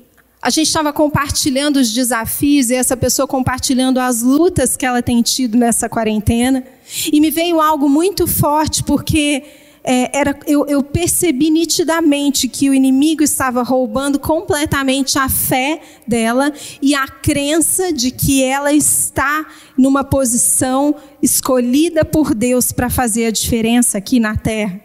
[0.42, 5.22] a gente estava compartilhando os desafios e essa pessoa compartilhando as lutas que ela tem
[5.22, 6.64] tido nessa quarentena.
[7.12, 9.42] E me veio algo muito forte, porque
[9.88, 16.52] é, era, eu, eu percebi nitidamente que o inimigo estava roubando completamente a fé dela
[16.82, 19.46] e a crença de que ela está
[19.78, 24.80] numa posição escolhida por Deus para fazer a diferença aqui na terra.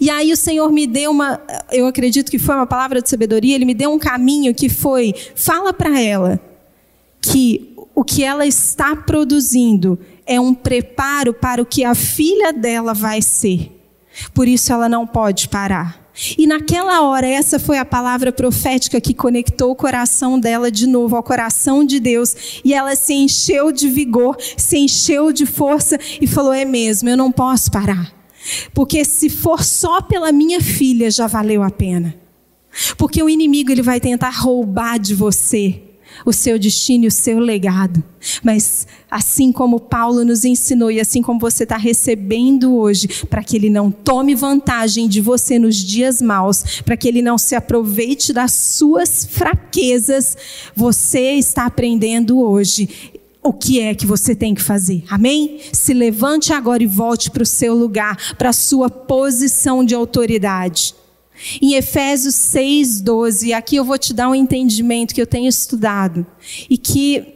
[0.00, 1.40] E aí o Senhor me deu uma,
[1.72, 5.12] eu acredito que foi uma palavra de sabedoria, ele me deu um caminho que foi,
[5.34, 6.40] fala para ela
[7.20, 12.94] que o que ela está produzindo é um preparo para o que a filha dela
[12.94, 13.73] vai ser.
[14.32, 16.04] Por isso ela não pode parar.
[16.38, 21.16] E naquela hora, essa foi a palavra profética que conectou o coração dela de novo
[21.16, 22.60] ao coração de Deus.
[22.64, 27.16] E ela se encheu de vigor, se encheu de força e falou: É mesmo, eu
[27.16, 28.12] não posso parar.
[28.72, 32.14] Porque se for só pela minha filha, já valeu a pena.
[32.96, 35.80] Porque o inimigo ele vai tentar roubar de você
[36.24, 38.02] o seu destino e o seu legado.
[38.42, 43.56] Mas assim como Paulo nos ensinou e assim como você está recebendo hoje, para que
[43.56, 48.32] ele não tome vantagem de você nos dias maus, para que ele não se aproveite
[48.32, 50.36] das suas fraquezas,
[50.74, 55.04] você está aprendendo hoje o que é que você tem que fazer.
[55.10, 55.60] Amém?
[55.70, 60.94] Se levante agora e volte para o seu lugar, para a sua posição de autoridade.
[61.60, 66.26] Em Efésios 6, 12, aqui eu vou te dar um entendimento que eu tenho estudado
[66.70, 67.34] e que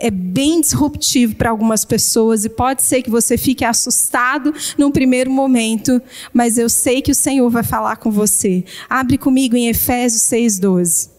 [0.00, 5.30] é bem disruptivo para algumas pessoas e pode ser que você fique assustado num primeiro
[5.30, 6.00] momento,
[6.32, 8.64] mas eu sei que o Senhor vai falar com você.
[8.88, 11.10] Abre comigo em Efésios 6:12.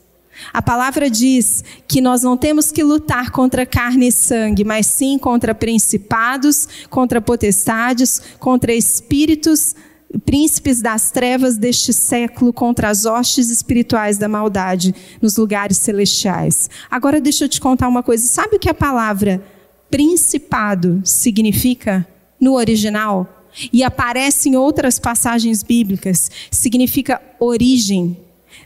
[0.52, 5.20] A palavra diz que nós não temos que lutar contra carne e sangue, mas sim
[5.20, 9.76] contra principados, contra potestades, contra espíritos
[10.20, 16.70] príncipes das trevas deste século contra as hostes espirituais da maldade nos lugares celestiais.
[16.90, 18.28] Agora deixa eu te contar uma coisa.
[18.28, 19.44] Sabe o que a palavra
[19.90, 22.08] principado significa
[22.40, 23.38] no original?
[23.72, 26.32] E aparece em outras passagens bíblicas.
[26.50, 28.18] Significa origem,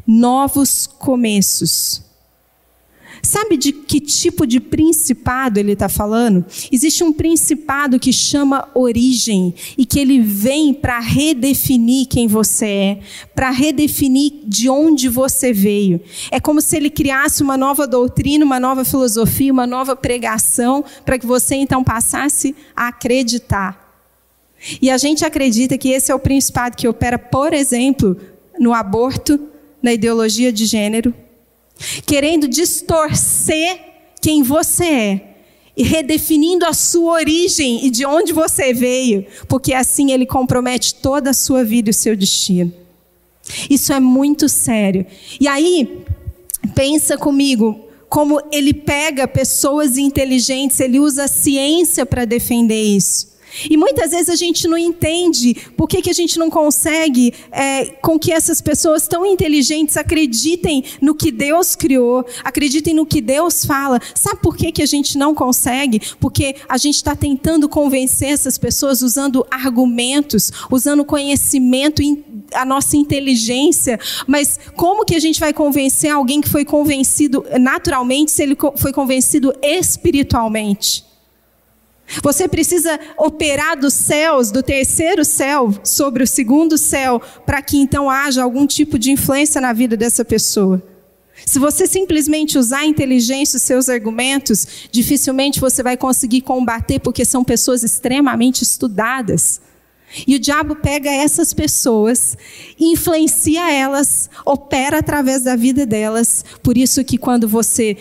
[0.05, 2.04] novos começos.
[3.35, 6.45] Sabe de que tipo de principado ele está falando?
[6.71, 12.99] Existe um principado que chama origem e que ele vem para redefinir quem você é,
[13.35, 15.99] para redefinir de onde você veio.
[16.31, 21.19] É como se ele criasse uma nova doutrina, uma nova filosofia, uma nova pregação, para
[21.19, 23.99] que você então passasse a acreditar.
[24.81, 28.15] E a gente acredita que esse é o principado que opera, por exemplo,
[28.57, 29.37] no aborto,
[29.83, 31.13] na ideologia de gênero,
[32.05, 33.79] querendo distorcer
[34.21, 35.35] quem você é
[35.77, 41.31] e redefinindo a sua origem e de onde você veio, porque assim ele compromete toda
[41.31, 42.73] a sua vida e o seu destino.
[43.69, 45.05] Isso é muito sério.
[45.39, 46.03] E aí,
[46.73, 53.34] pensa comigo, como ele pega pessoas inteligentes, ele usa a ciência para defender isso.
[53.69, 57.85] E muitas vezes a gente não entende por que, que a gente não consegue é,
[58.01, 63.65] com que essas pessoas tão inteligentes acreditem no que Deus criou, acreditem no que Deus
[63.65, 63.99] fala.
[64.13, 66.01] Sabe por que, que a gente não consegue?
[66.19, 72.01] Porque a gente está tentando convencer essas pessoas usando argumentos, usando conhecimento,
[72.53, 73.99] a nossa inteligência.
[74.27, 78.91] Mas como que a gente vai convencer alguém que foi convencido naturalmente se ele foi
[78.91, 81.14] convencido espiritualmente?
[82.21, 88.09] Você precisa operar dos céus, do terceiro céu, sobre o segundo céu, para que então
[88.09, 90.81] haja algum tipo de influência na vida dessa pessoa.
[91.43, 97.25] Se você simplesmente usar a inteligência, os seus argumentos, dificilmente você vai conseguir combater, porque
[97.25, 99.59] são pessoas extremamente estudadas.
[100.25, 102.37] E o diabo pega essas pessoas,
[102.79, 106.45] influencia elas, opera através da vida delas.
[106.63, 107.97] Por isso que quando você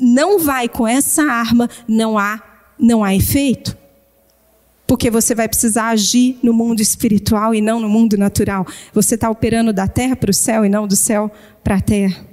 [0.00, 2.38] não vai com essa arma, não há
[2.78, 3.76] não há efeito.
[4.86, 8.66] Porque você vai precisar agir no mundo espiritual e não no mundo natural.
[8.92, 11.30] Você está operando da terra para o céu e não do céu
[11.64, 12.24] para a terra.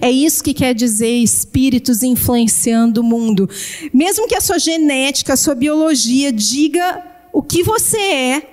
[0.00, 3.48] É isso que quer dizer espíritos influenciando o mundo.
[3.92, 8.50] Mesmo que a sua genética, a sua biologia diga o que você é,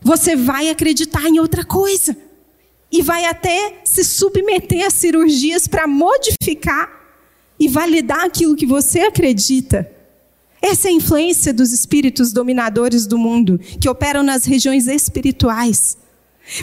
[0.00, 2.16] você vai acreditar em outra coisa.
[2.92, 6.95] E vai até se submeter a cirurgias para modificar
[7.58, 9.90] e validar aquilo que você acredita.
[10.60, 15.96] Essa é a influência dos espíritos dominadores do mundo, que operam nas regiões espirituais.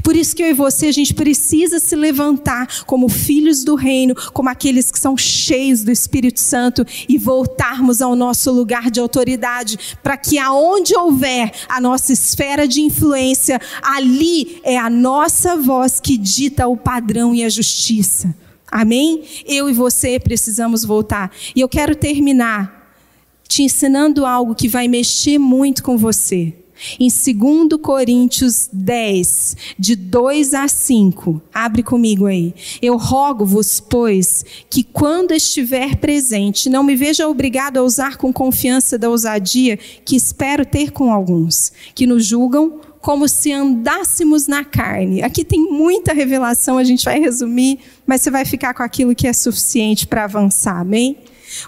[0.01, 4.15] Por isso que eu e você, a gente precisa se levantar como filhos do reino,
[4.31, 9.77] como aqueles que são cheios do Espírito Santo e voltarmos ao nosso lugar de autoridade,
[10.01, 16.17] para que aonde houver a nossa esfera de influência, ali é a nossa voz que
[16.17, 18.33] dita o padrão e a justiça.
[18.73, 19.21] Amém?
[19.45, 21.31] Eu e você precisamos voltar.
[21.55, 22.97] E eu quero terminar
[23.47, 26.55] te ensinando algo que vai mexer muito com você.
[26.99, 32.55] Em 2 Coríntios 10, de 2 a 5, abre comigo aí.
[32.81, 38.97] Eu rogo-vos, pois, que quando estiver presente, não me veja obrigado a usar com confiança
[38.97, 45.21] da ousadia que espero ter com alguns, que nos julgam como se andássemos na carne.
[45.21, 49.27] Aqui tem muita revelação, a gente vai resumir, mas você vai ficar com aquilo que
[49.27, 51.17] é suficiente para avançar, amém?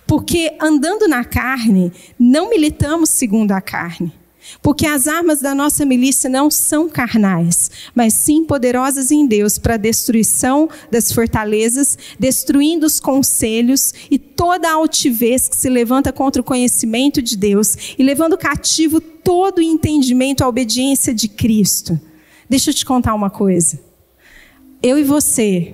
[0.08, 4.14] Porque andando na carne, não militamos segundo a carne.
[4.62, 9.74] Porque as armas da nossa milícia não são carnais, mas sim poderosas em Deus para
[9.74, 16.42] a destruição das fortalezas, destruindo os conselhos e toda a altivez que se levanta contra
[16.42, 22.00] o conhecimento de Deus e levando cativo todo entendimento à obediência de Cristo.
[22.48, 23.80] Deixa eu te contar uma coisa.
[24.82, 25.74] Eu e você,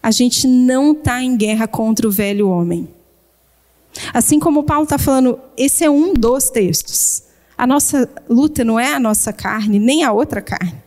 [0.00, 2.88] a gente não está em guerra contra o velho homem.
[4.14, 7.24] Assim como Paulo está falando, esse é um dos textos.
[7.58, 10.80] A nossa luta não é a nossa carne, nem a outra carne.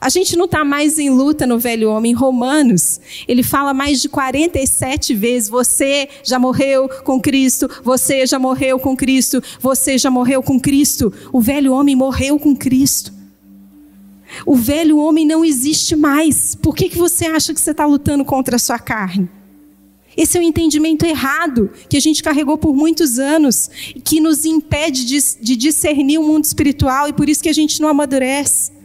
[0.00, 2.12] A gente não está mais em luta no velho homem.
[2.12, 8.38] Em Romanos, ele fala mais de 47 vezes: você já morreu com Cristo, você já
[8.38, 11.12] morreu com Cristo, você já morreu com Cristo.
[11.32, 13.12] O velho homem morreu com Cristo.
[14.46, 16.54] O velho homem não existe mais.
[16.54, 19.28] Por que, que você acha que você está lutando contra a sua carne?
[20.16, 23.70] Esse é o um entendimento errado que a gente carregou por muitos anos,
[24.04, 27.80] que nos impede de, de discernir o mundo espiritual e por isso que a gente
[27.80, 28.77] não amadurece.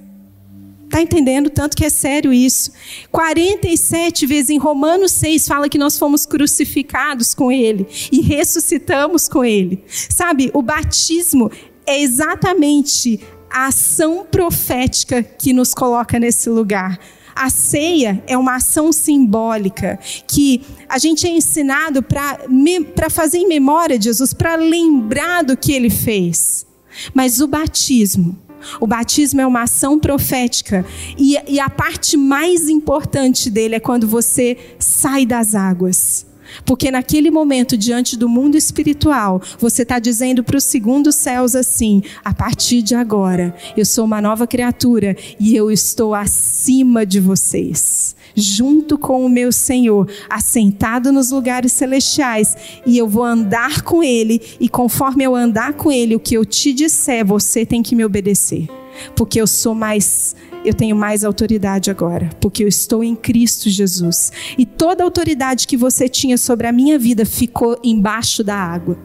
[0.94, 2.72] Está entendendo tanto que é sério isso?
[3.12, 9.44] 47 vezes em Romanos 6 fala que nós fomos crucificados com Ele e ressuscitamos com
[9.44, 9.84] Ele.
[9.88, 11.50] Sabe, o batismo
[11.88, 13.20] é exatamente
[13.50, 17.00] a ação profética que nos coloca nesse lugar.
[17.36, 23.98] A ceia é uma ação simbólica que a gente é ensinado para fazer em memória
[23.98, 26.68] de Jesus, para lembrar do que ele fez.
[27.16, 28.38] Mas o batismo,
[28.80, 30.86] o batismo é uma ação profética
[31.18, 36.26] e, e a parte mais importante dele é quando você sai das águas.
[36.66, 42.04] Porque naquele momento, diante do mundo espiritual, você está dizendo para os segundos céus assim:
[42.24, 48.16] a partir de agora, eu sou uma nova criatura e eu estou acima de vocês,
[48.36, 54.42] junto com o meu Senhor, assentado nos lugares celestiais, e eu vou andar com Ele,
[54.60, 58.06] e conforme eu andar com Ele, o que eu te disser, você tem que me
[58.06, 58.68] obedecer.
[59.16, 64.32] Porque eu sou mais eu tenho mais autoridade agora, porque eu estou em Cristo Jesus.
[64.58, 68.98] E toda a autoridade que você tinha sobre a minha vida ficou embaixo da água.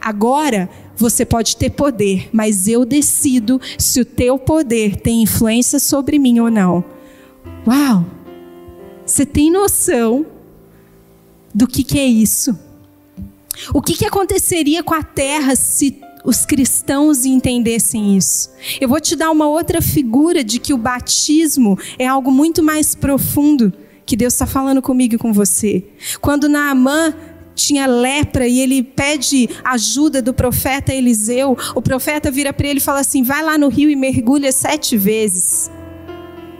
[0.00, 6.18] Agora você pode ter poder, mas eu decido se o teu poder tem influência sobre
[6.18, 6.84] mim ou não.
[7.66, 8.04] Uau!
[9.04, 10.24] Você tem noção
[11.54, 12.58] do que, que é isso?
[13.74, 18.50] O que, que aconteceria com a terra se os cristãos entendessem isso.
[18.80, 22.94] Eu vou te dar uma outra figura de que o batismo é algo muito mais
[22.94, 23.72] profundo
[24.04, 25.84] que Deus está falando comigo e com você.
[26.20, 27.14] Quando Naamã
[27.54, 32.82] tinha lepra e ele pede ajuda do profeta Eliseu, o profeta vira para ele e
[32.82, 35.70] fala assim: vai lá no rio e mergulha sete vezes.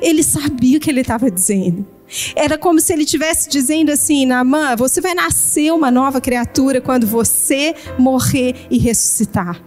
[0.01, 1.87] Ele sabia o que ele estava dizendo.
[2.35, 7.07] Era como se ele estivesse dizendo assim: Naamã, você vai nascer uma nova criatura quando
[7.07, 9.63] você morrer e ressuscitar.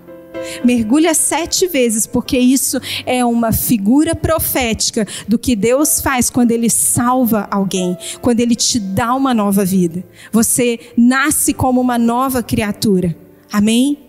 [0.63, 6.69] Mergulha sete vezes, porque isso é uma figura profética do que Deus faz quando Ele
[6.69, 10.03] salva alguém, quando Ele te dá uma nova vida.
[10.31, 13.15] Você nasce como uma nova criatura.
[13.51, 13.99] Amém?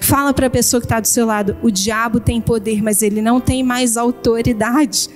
[0.00, 3.20] Fala para a pessoa que está do seu lado: o diabo tem poder, mas ele
[3.20, 5.08] não tem mais autoridade.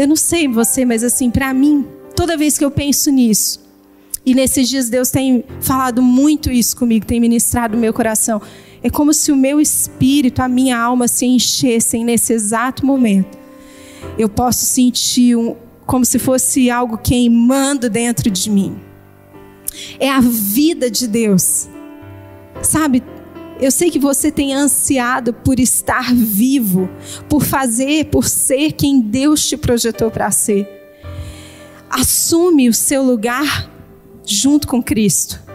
[0.00, 1.86] Eu não sei você, mas assim, para mim,
[2.16, 3.60] toda vez que eu penso nisso,
[4.24, 8.40] e nesses dias Deus tem falado muito isso comigo, tem ministrado o meu coração.
[8.82, 13.36] É como se o meu espírito, a minha alma se enchessem nesse exato momento.
[14.18, 18.80] Eu posso sentir um, como se fosse algo queimando dentro de mim.
[19.98, 21.68] É a vida de Deus.
[22.62, 23.02] Sabe,
[23.60, 26.88] eu sei que você tem ansiado por estar vivo,
[27.28, 30.66] por fazer, por ser quem Deus te projetou para ser.
[31.90, 33.70] Assume o seu lugar
[34.24, 35.49] junto com Cristo.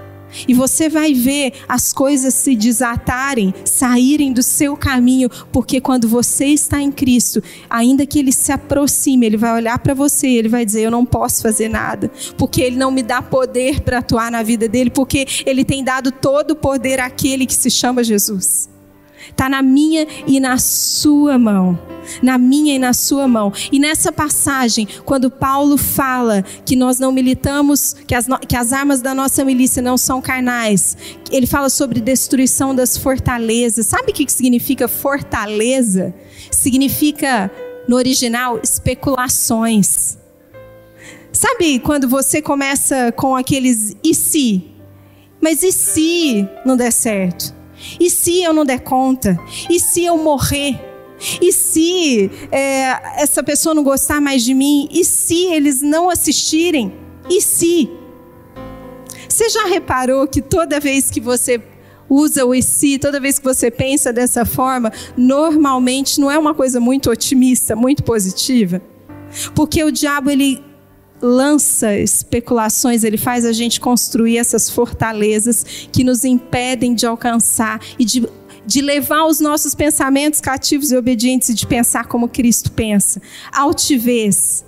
[0.48, 6.48] E você vai ver as coisas se desatarem, saírem do seu caminho, porque quando você
[6.48, 10.66] está em Cristo, ainda que ele se aproxime, ele vai olhar para você, ele vai
[10.66, 14.44] dizer: Eu não posso fazer nada, porque ele não me dá poder para atuar na
[14.44, 18.75] vida dele, porque ele tem dado todo o poder àquele que se chama Jesus.
[19.30, 21.78] Está na minha e na sua mão.
[22.22, 23.52] Na minha e na sua mão.
[23.72, 29.02] E nessa passagem, quando Paulo fala que nós não militamos, que as, que as armas
[29.02, 30.98] da nossa milícia não são carnais,
[31.32, 33.88] ele fala sobre destruição das fortalezas.
[33.88, 36.14] Sabe o que significa fortaleza?
[36.52, 37.52] Significa,
[37.88, 40.18] no original, especulações.
[41.32, 44.64] Sabe quando você começa com aqueles e se?
[45.42, 47.54] Mas e se não der certo?
[48.00, 49.40] E se eu não der conta?
[49.70, 50.80] E se eu morrer?
[51.42, 54.88] E se é, essa pessoa não gostar mais de mim?
[54.92, 56.94] E se eles não assistirem?
[57.30, 57.90] E se?
[59.28, 61.62] Você já reparou que toda vez que você
[62.10, 66.54] usa o e se, toda vez que você pensa dessa forma, normalmente não é uma
[66.54, 68.82] coisa muito otimista, muito positiva?
[69.54, 70.64] Porque o diabo ele
[71.22, 78.06] lança especulações, ele faz a gente construir essas fortalezas que nos impedem de alcançar e
[78.06, 78.28] de,
[78.66, 83.22] de levar os nossos pensamentos cativos e obedientes e de pensar como Cristo pensa.
[83.52, 84.66] Altivez.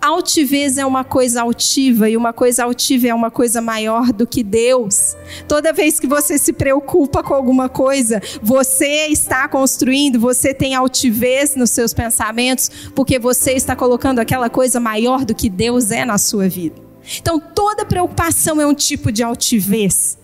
[0.00, 4.44] Altivez é uma coisa altiva e uma coisa altiva é uma coisa maior do que
[4.44, 5.16] Deus.
[5.48, 11.56] Toda vez que você se preocupa com alguma coisa, você está construindo, você tem altivez
[11.56, 16.16] nos seus pensamentos, porque você está colocando aquela coisa maior do que Deus é na
[16.16, 16.80] sua vida.
[17.18, 20.16] Então, toda preocupação é um tipo de altivez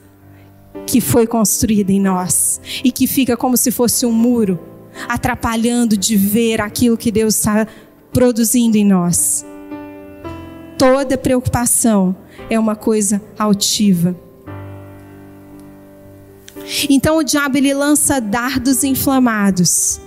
[0.86, 4.60] que foi construída em nós e que fica como se fosse um muro,
[5.08, 7.66] atrapalhando de ver aquilo que Deus está
[8.12, 9.44] produzindo em nós
[10.78, 12.16] toda preocupação
[12.50, 14.16] é uma coisa altiva.
[16.88, 20.00] Então o diabo ele lança dardos inflamados.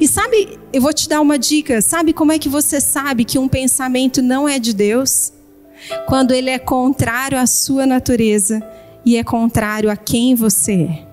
[0.00, 1.80] E sabe, eu vou te dar uma dica.
[1.82, 5.32] Sabe como é que você sabe que um pensamento não é de Deus?
[6.06, 8.62] Quando ele é contrário à sua natureza
[9.04, 11.06] e é contrário a quem você é.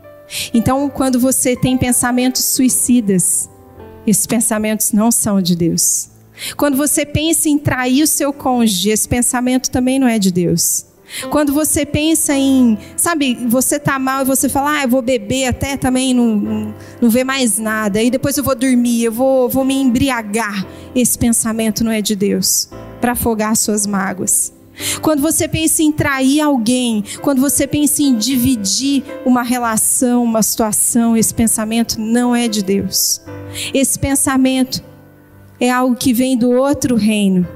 [0.54, 3.50] Então, quando você tem pensamentos suicidas,
[4.08, 6.11] esses pensamentos não são de Deus.
[6.58, 10.86] Quando você pensa em trair o seu cônjuge, esse pensamento também não é de Deus.
[11.30, 15.48] Quando você pensa em, sabe, você tá mal e você fala, ah, eu vou beber
[15.48, 19.66] até também não, não, ver mais nada, e depois eu vou dormir, eu vou, vou
[19.66, 20.66] me embriagar.
[20.96, 22.70] Esse pensamento não é de Deus
[23.02, 24.54] para afogar suas mágoas.
[25.02, 31.16] Quando você pensa em trair alguém, quando você pensa em dividir uma relação, uma situação,
[31.16, 33.22] esse pensamento não é de Deus.
[33.74, 34.82] Esse pensamento
[35.62, 37.48] é algo que vem do outro reino.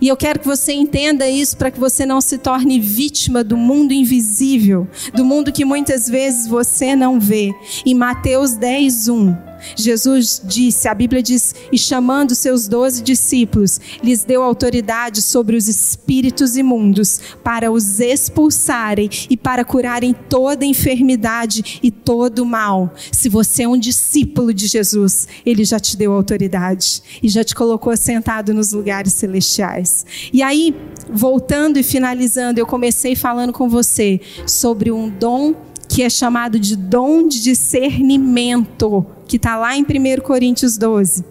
[0.00, 3.56] E eu quero que você entenda isso para que você não se torne vítima do
[3.56, 7.52] mundo invisível, do mundo que muitas vezes você não vê.
[7.84, 9.36] Em Mateus 10, 1.
[9.76, 15.68] Jesus disse, a Bíblia diz, e chamando seus doze discípulos, lhes deu autoridade sobre os
[15.68, 22.92] espíritos imundos para os expulsarem e para curarem toda enfermidade e todo mal.
[23.12, 27.54] Se você é um discípulo de Jesus, ele já te deu autoridade e já te
[27.54, 30.04] colocou sentado nos lugares celestiais.
[30.32, 30.74] E aí,
[31.10, 35.54] voltando e finalizando, eu comecei falando com você sobre um dom
[35.94, 41.24] que é chamado de dom de discernimento, que está lá em 1 Coríntios 12.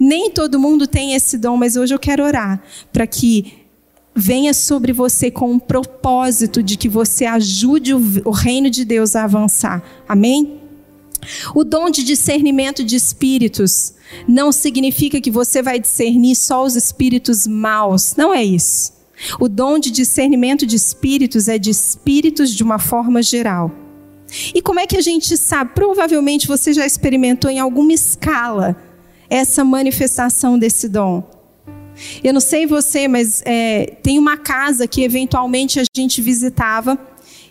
[0.00, 2.60] Nem todo mundo tem esse dom, mas hoje eu quero orar
[2.92, 3.52] para que
[4.12, 9.14] venha sobre você com um propósito de que você ajude o, o reino de Deus
[9.14, 9.80] a avançar.
[10.08, 10.60] Amém?
[11.54, 13.94] O dom de discernimento de espíritos
[14.26, 18.16] não significa que você vai discernir só os espíritos maus.
[18.16, 18.92] Não é isso.
[19.38, 23.83] O dom de discernimento de espíritos é de espíritos de uma forma geral.
[24.54, 25.72] E como é que a gente sabe?
[25.74, 28.76] Provavelmente você já experimentou em alguma escala
[29.28, 31.22] essa manifestação desse dom.
[32.22, 36.98] Eu não sei você, mas é, tem uma casa que eventualmente a gente visitava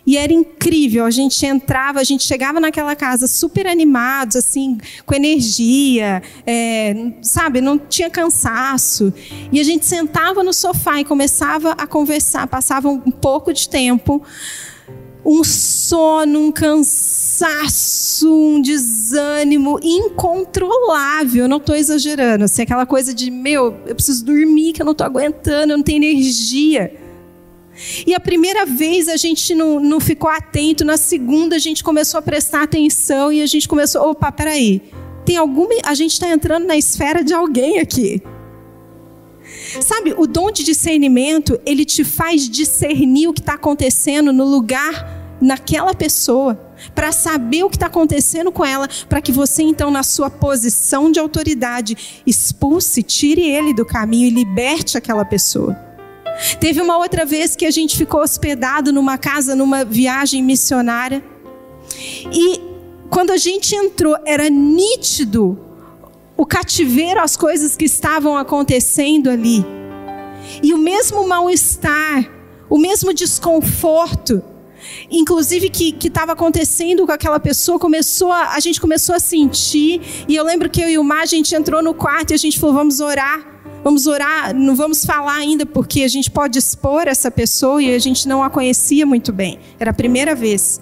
[0.06, 1.04] e era incrível.
[1.04, 7.60] A gente entrava, a gente chegava naquela casa super animados, assim, com energia, é, sabe?
[7.60, 9.12] Não tinha cansaço.
[9.50, 12.46] E a gente sentava no sofá e começava a conversar.
[12.46, 14.22] Passava um pouco de tempo
[15.24, 21.44] um sono, um cansaço, um desânimo incontrolável.
[21.44, 22.44] Eu não estou exagerando.
[22.44, 25.84] Assim, aquela coisa de, meu, eu preciso dormir, que eu não estou aguentando, eu não
[25.84, 26.94] tenho energia.
[28.06, 32.18] E a primeira vez a gente não, não ficou atento, na segunda a gente começou
[32.18, 34.80] a prestar atenção e a gente começou, opa, peraí,
[35.24, 38.22] tem alguma, a gente está entrando na esfera de alguém aqui.
[39.80, 45.22] Sabe, o dom de discernimento, ele te faz discernir o que está acontecendo no lugar,
[45.40, 46.58] naquela pessoa,
[46.94, 51.10] para saber o que está acontecendo com ela, para que você, então, na sua posição
[51.10, 55.76] de autoridade, expulse, tire ele do caminho e liberte aquela pessoa.
[56.58, 61.22] Teve uma outra vez que a gente ficou hospedado numa casa, numa viagem missionária,
[62.32, 62.60] e
[63.10, 65.58] quando a gente entrou, era nítido
[66.36, 69.64] o cativeiro às coisas que estavam acontecendo ali.
[70.62, 72.28] E o mesmo mal-estar,
[72.68, 74.42] o mesmo desconforto,
[75.10, 80.00] inclusive que estava acontecendo com aquela pessoa, começou a, a gente começou a sentir.
[80.28, 82.38] E eu lembro que eu e o Mar, a gente entrou no quarto e a
[82.38, 83.54] gente falou: vamos orar.
[83.82, 87.98] Vamos orar, não vamos falar ainda porque a gente pode expor essa pessoa e a
[87.98, 89.58] gente não a conhecia muito bem.
[89.78, 90.80] Era a primeira vez.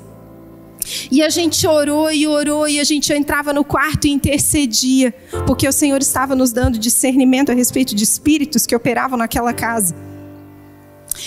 [1.10, 5.14] E a gente orou e orou e a gente entrava no quarto e intercedia,
[5.46, 9.94] porque o Senhor estava nos dando discernimento a respeito de espíritos que operavam naquela casa.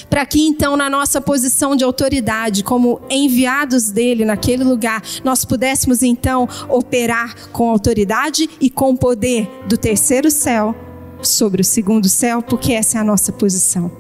[0.10, 6.02] Para que então, na nossa posição de autoridade, como enviados dele naquele lugar, nós pudéssemos
[6.04, 10.76] então operar com autoridade e com poder do terceiro céu
[11.22, 13.92] sobre o segundo céu, porque essa é a nossa posição.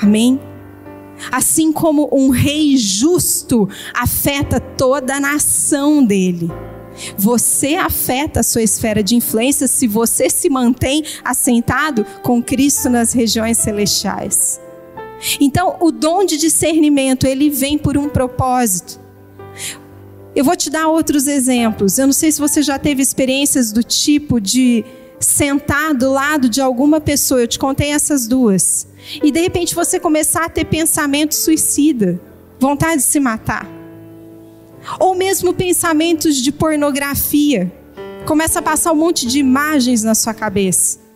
[0.00, 0.40] Amém?
[1.30, 6.50] Assim como um rei justo afeta toda a nação dele.
[7.16, 13.12] Você afeta a sua esfera de influência se você se mantém assentado com Cristo nas
[13.12, 14.60] regiões celestiais.
[15.40, 19.00] Então, o dom de discernimento, ele vem por um propósito.
[20.34, 21.98] Eu vou te dar outros exemplos.
[21.98, 24.84] Eu não sei se você já teve experiências do tipo de
[25.20, 27.40] sentar do lado de alguma pessoa.
[27.40, 28.86] Eu te contei essas duas
[29.22, 32.20] e de repente você começar a ter pensamento suicida,
[32.58, 33.66] vontade de se matar.
[34.98, 37.72] Ou mesmo pensamentos de pornografia.
[38.26, 41.07] Começa a passar um monte de imagens na sua cabeça.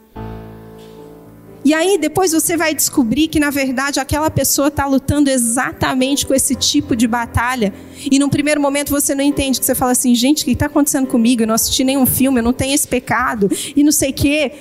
[1.65, 6.35] E aí depois você vai descobrir que na verdade aquela pessoa está lutando exatamente com
[6.35, 7.73] esse tipo de batalha.
[8.11, 10.67] E num primeiro momento você não entende, que você fala assim, gente, o que está
[10.67, 11.43] acontecendo comigo?
[11.43, 14.53] Eu não assisti nenhum filme, eu não tenho esse pecado e não sei o quê.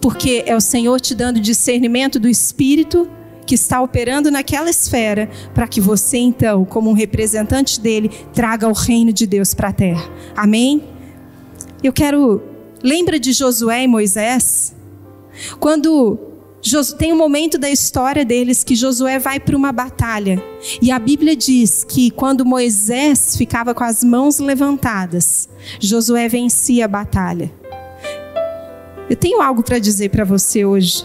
[0.00, 3.08] Porque é o Senhor te dando discernimento do Espírito
[3.46, 8.72] que está operando naquela esfera, para que você então, como um representante dele, traga o
[8.72, 10.08] reino de Deus para a terra.
[10.36, 10.84] Amém?
[11.82, 12.42] Eu quero.
[12.82, 14.74] Lembra de Josué e Moisés?
[15.58, 16.30] Quando
[16.98, 20.42] tem um momento da história deles que Josué vai para uma batalha.
[20.80, 25.48] E a Bíblia diz que quando Moisés ficava com as mãos levantadas,
[25.80, 27.50] Josué vencia a batalha.
[29.08, 31.04] Eu tenho algo para dizer para você hoje.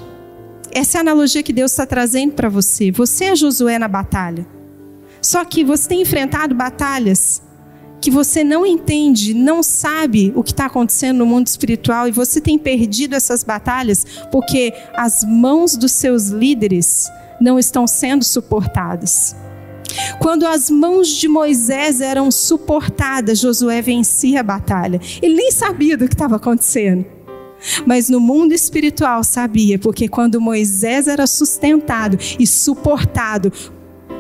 [0.71, 2.91] Essa é a analogia que Deus está trazendo para você.
[2.91, 4.45] Você é Josué na batalha.
[5.21, 7.41] Só que você tem enfrentado batalhas
[8.02, 12.39] que você não entende, não sabe o que está acontecendo no mundo espiritual e você
[12.39, 19.36] tem perdido essas batalhas porque as mãos dos seus líderes não estão sendo suportadas.
[20.20, 25.00] Quando as mãos de Moisés eram suportadas, Josué vencia a batalha.
[25.22, 27.06] Ele nem sabia do que estava acontecendo.
[27.86, 33.52] Mas no mundo espiritual sabia, porque quando Moisés era sustentado e suportado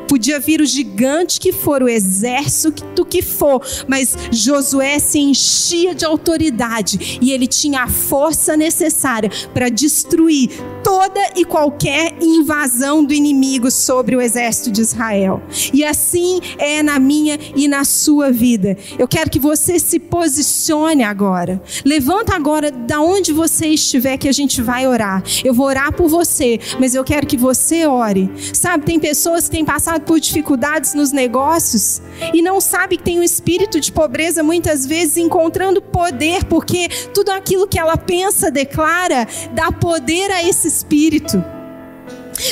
[0.07, 6.05] Podia vir o gigante que for, o exército que for, mas Josué se enchia de
[6.05, 10.49] autoridade e ele tinha a força necessária para destruir
[10.83, 15.41] toda e qualquer invasão do inimigo sobre o exército de Israel.
[15.73, 18.77] E assim é na minha e na sua vida.
[18.97, 21.61] Eu quero que você se posicione agora.
[21.83, 25.23] Levanta agora da onde você estiver que a gente vai orar.
[25.43, 28.29] Eu vou orar por você, mas eu quero que você ore.
[28.53, 32.01] Sabe, tem pessoas que têm passado passado por dificuldades nos negócios
[32.33, 37.29] e não sabe que tem um espírito de pobreza muitas vezes encontrando poder, porque tudo
[37.29, 41.43] aquilo que ela pensa, declara, dá poder a esse espírito.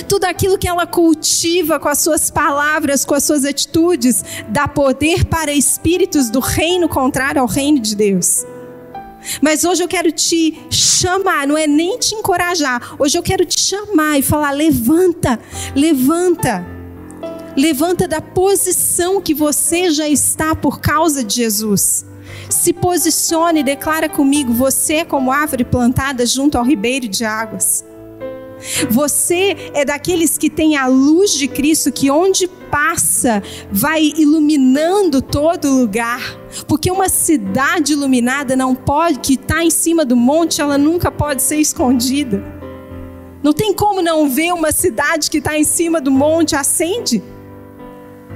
[0.08, 5.26] Tudo aquilo que ela cultiva com as suas palavras, com as suas atitudes, dá poder
[5.26, 8.46] para espíritos do reino contrário ao reino de Deus.
[9.42, 12.96] Mas hoje eu quero te chamar, não é nem te encorajar.
[12.98, 15.40] Hoje eu quero te chamar e falar: levanta,
[15.76, 16.73] levanta.
[17.56, 22.06] Levanta da posição que você já está por causa de Jesus.
[22.50, 27.86] Se posicione e declara comigo: você é como árvore plantada junto ao ribeiro de águas.
[28.90, 35.70] Você é daqueles que tem a luz de Cristo que onde passa vai iluminando todo
[35.70, 36.22] lugar.
[36.68, 41.42] Porque uma cidade iluminada não pode, que está em cima do monte, ela nunca pode
[41.42, 42.44] ser escondida.
[43.44, 47.22] Não tem como não ver uma cidade que está em cima do monte acende.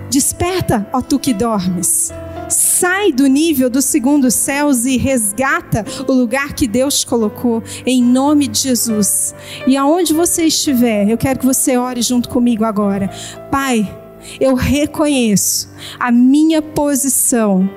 [0.10, 2.12] Desperta, ó tu que dormes.
[2.50, 8.48] Sai do nível dos segundos céus e resgata o lugar que Deus colocou, em nome
[8.48, 9.36] de Jesus.
[9.66, 13.10] E aonde você estiver, eu quero que você ore junto comigo agora.
[13.52, 13.94] Pai,
[14.40, 17.70] eu reconheço a minha posição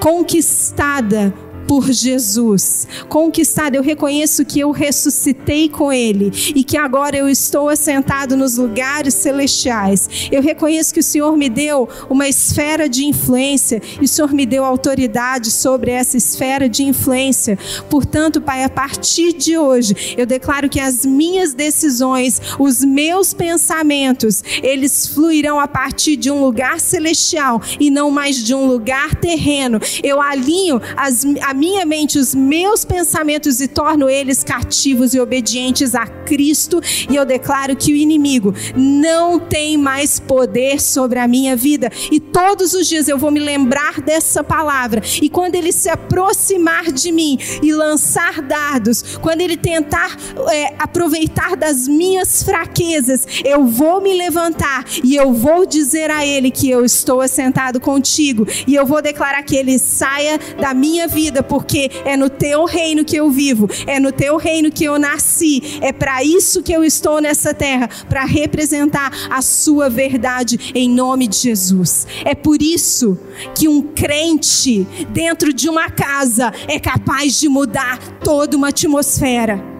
[0.00, 1.32] conquistada
[1.68, 2.88] por Jesus.
[3.10, 8.56] Conquistado, eu reconheço que eu ressuscitei com Ele e que agora eu estou assentado nos
[8.56, 10.08] lugares celestiais.
[10.32, 14.46] Eu reconheço que o Senhor me deu uma esfera de influência e o Senhor me
[14.46, 17.58] deu autoridade sobre essa esfera de influência.
[17.90, 24.42] Portanto, Pai, a partir de hoje, eu declaro que as minhas decisões, os meus pensamentos,
[24.62, 29.78] eles fluirão a partir de um lugar celestial e não mais de um lugar terreno.
[30.02, 35.92] Eu alinho as, a minha mente os meus pensamentos e torno eles cativos e obedientes
[35.92, 36.80] a Cristo,
[37.10, 41.90] e eu declaro que o inimigo não tem mais poder sobre a minha vida.
[42.12, 46.92] E todos os dias eu vou me lembrar dessa palavra, e quando ele se aproximar
[46.92, 50.16] de mim e lançar dardos, quando ele tentar
[50.52, 56.52] é, aproveitar das minhas fraquezas, eu vou me levantar e eu vou dizer a ele
[56.52, 61.42] que eu estou assentado contigo, e eu vou declarar que ele saia da minha vida
[61.48, 65.78] porque é no teu reino que eu vivo, é no teu reino que eu nasci,
[65.80, 71.26] é para isso que eu estou nessa terra, para representar a sua verdade em nome
[71.26, 72.06] de Jesus.
[72.24, 73.18] É por isso
[73.54, 79.77] que um crente dentro de uma casa é capaz de mudar toda uma atmosfera.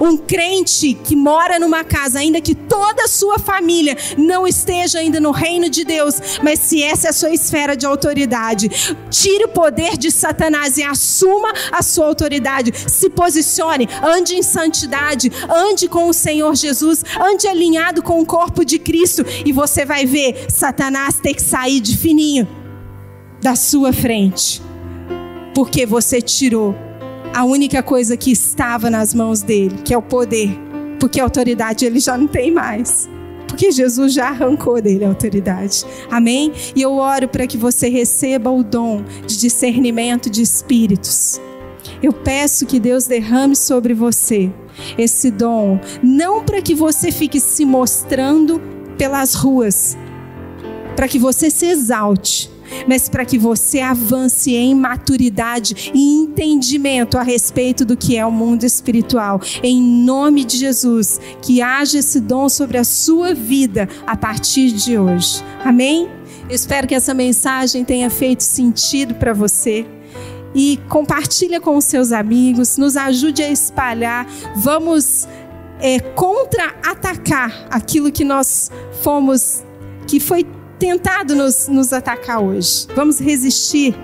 [0.00, 5.20] Um crente que mora numa casa, ainda que toda a sua família não esteja ainda
[5.20, 8.68] no reino de Deus, mas se essa é a sua esfera de autoridade,
[9.10, 12.72] tire o poder de Satanás e assuma a sua autoridade.
[12.74, 18.64] Se posicione, ande em santidade, ande com o Senhor Jesus, ande alinhado com o corpo
[18.64, 22.48] de Cristo e você vai ver Satanás ter que sair de fininho
[23.40, 24.60] da sua frente,
[25.54, 26.74] porque você tirou
[27.32, 30.50] a única coisa que estava nas mãos dele, que é o poder,
[30.98, 33.08] porque a autoridade ele já não tem mais.
[33.46, 35.84] Porque Jesus já arrancou dele a autoridade.
[36.10, 36.52] Amém?
[36.74, 41.40] E eu oro para que você receba o dom de discernimento de espíritos.
[42.02, 44.50] Eu peço que Deus derrame sobre você
[44.96, 48.60] esse dom, não para que você fique se mostrando
[48.96, 49.96] pelas ruas,
[50.96, 52.50] para que você se exalte,
[52.86, 58.30] mas para que você avance em maturidade e entendimento a respeito do que é o
[58.30, 59.40] mundo espiritual.
[59.62, 64.98] Em nome de Jesus, que haja esse dom sobre a sua vida a partir de
[64.98, 65.42] hoje.
[65.64, 66.08] Amém?
[66.48, 69.86] Eu espero que essa mensagem tenha feito sentido para você
[70.54, 74.26] e compartilha com os seus amigos, nos ajude a espalhar.
[74.56, 75.28] Vamos
[75.80, 78.70] é, contra-atacar aquilo que nós
[79.02, 79.64] fomos,
[80.06, 80.44] que foi
[80.80, 82.86] tentado nos, nos atacar hoje.
[82.96, 83.94] Vamos resistir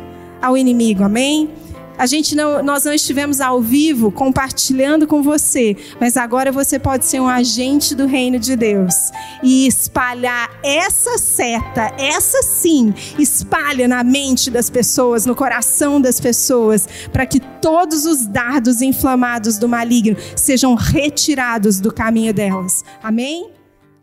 [0.43, 1.51] ao inimigo, amém?
[1.99, 7.07] A gente não, nós não estivemos ao vivo compartilhando com você, mas agora você pode
[7.07, 8.95] ser um agente do reino de Deus
[9.43, 16.87] e espalhar essa seta, essa sim, espalha na mente das pessoas, no coração das pessoas,
[17.11, 22.85] para que todos os dardos inflamados do maligno sejam retirados do caminho delas.
[23.03, 23.51] Amém?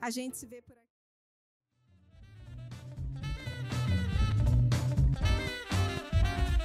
[0.01, 0.72] A gente se vê por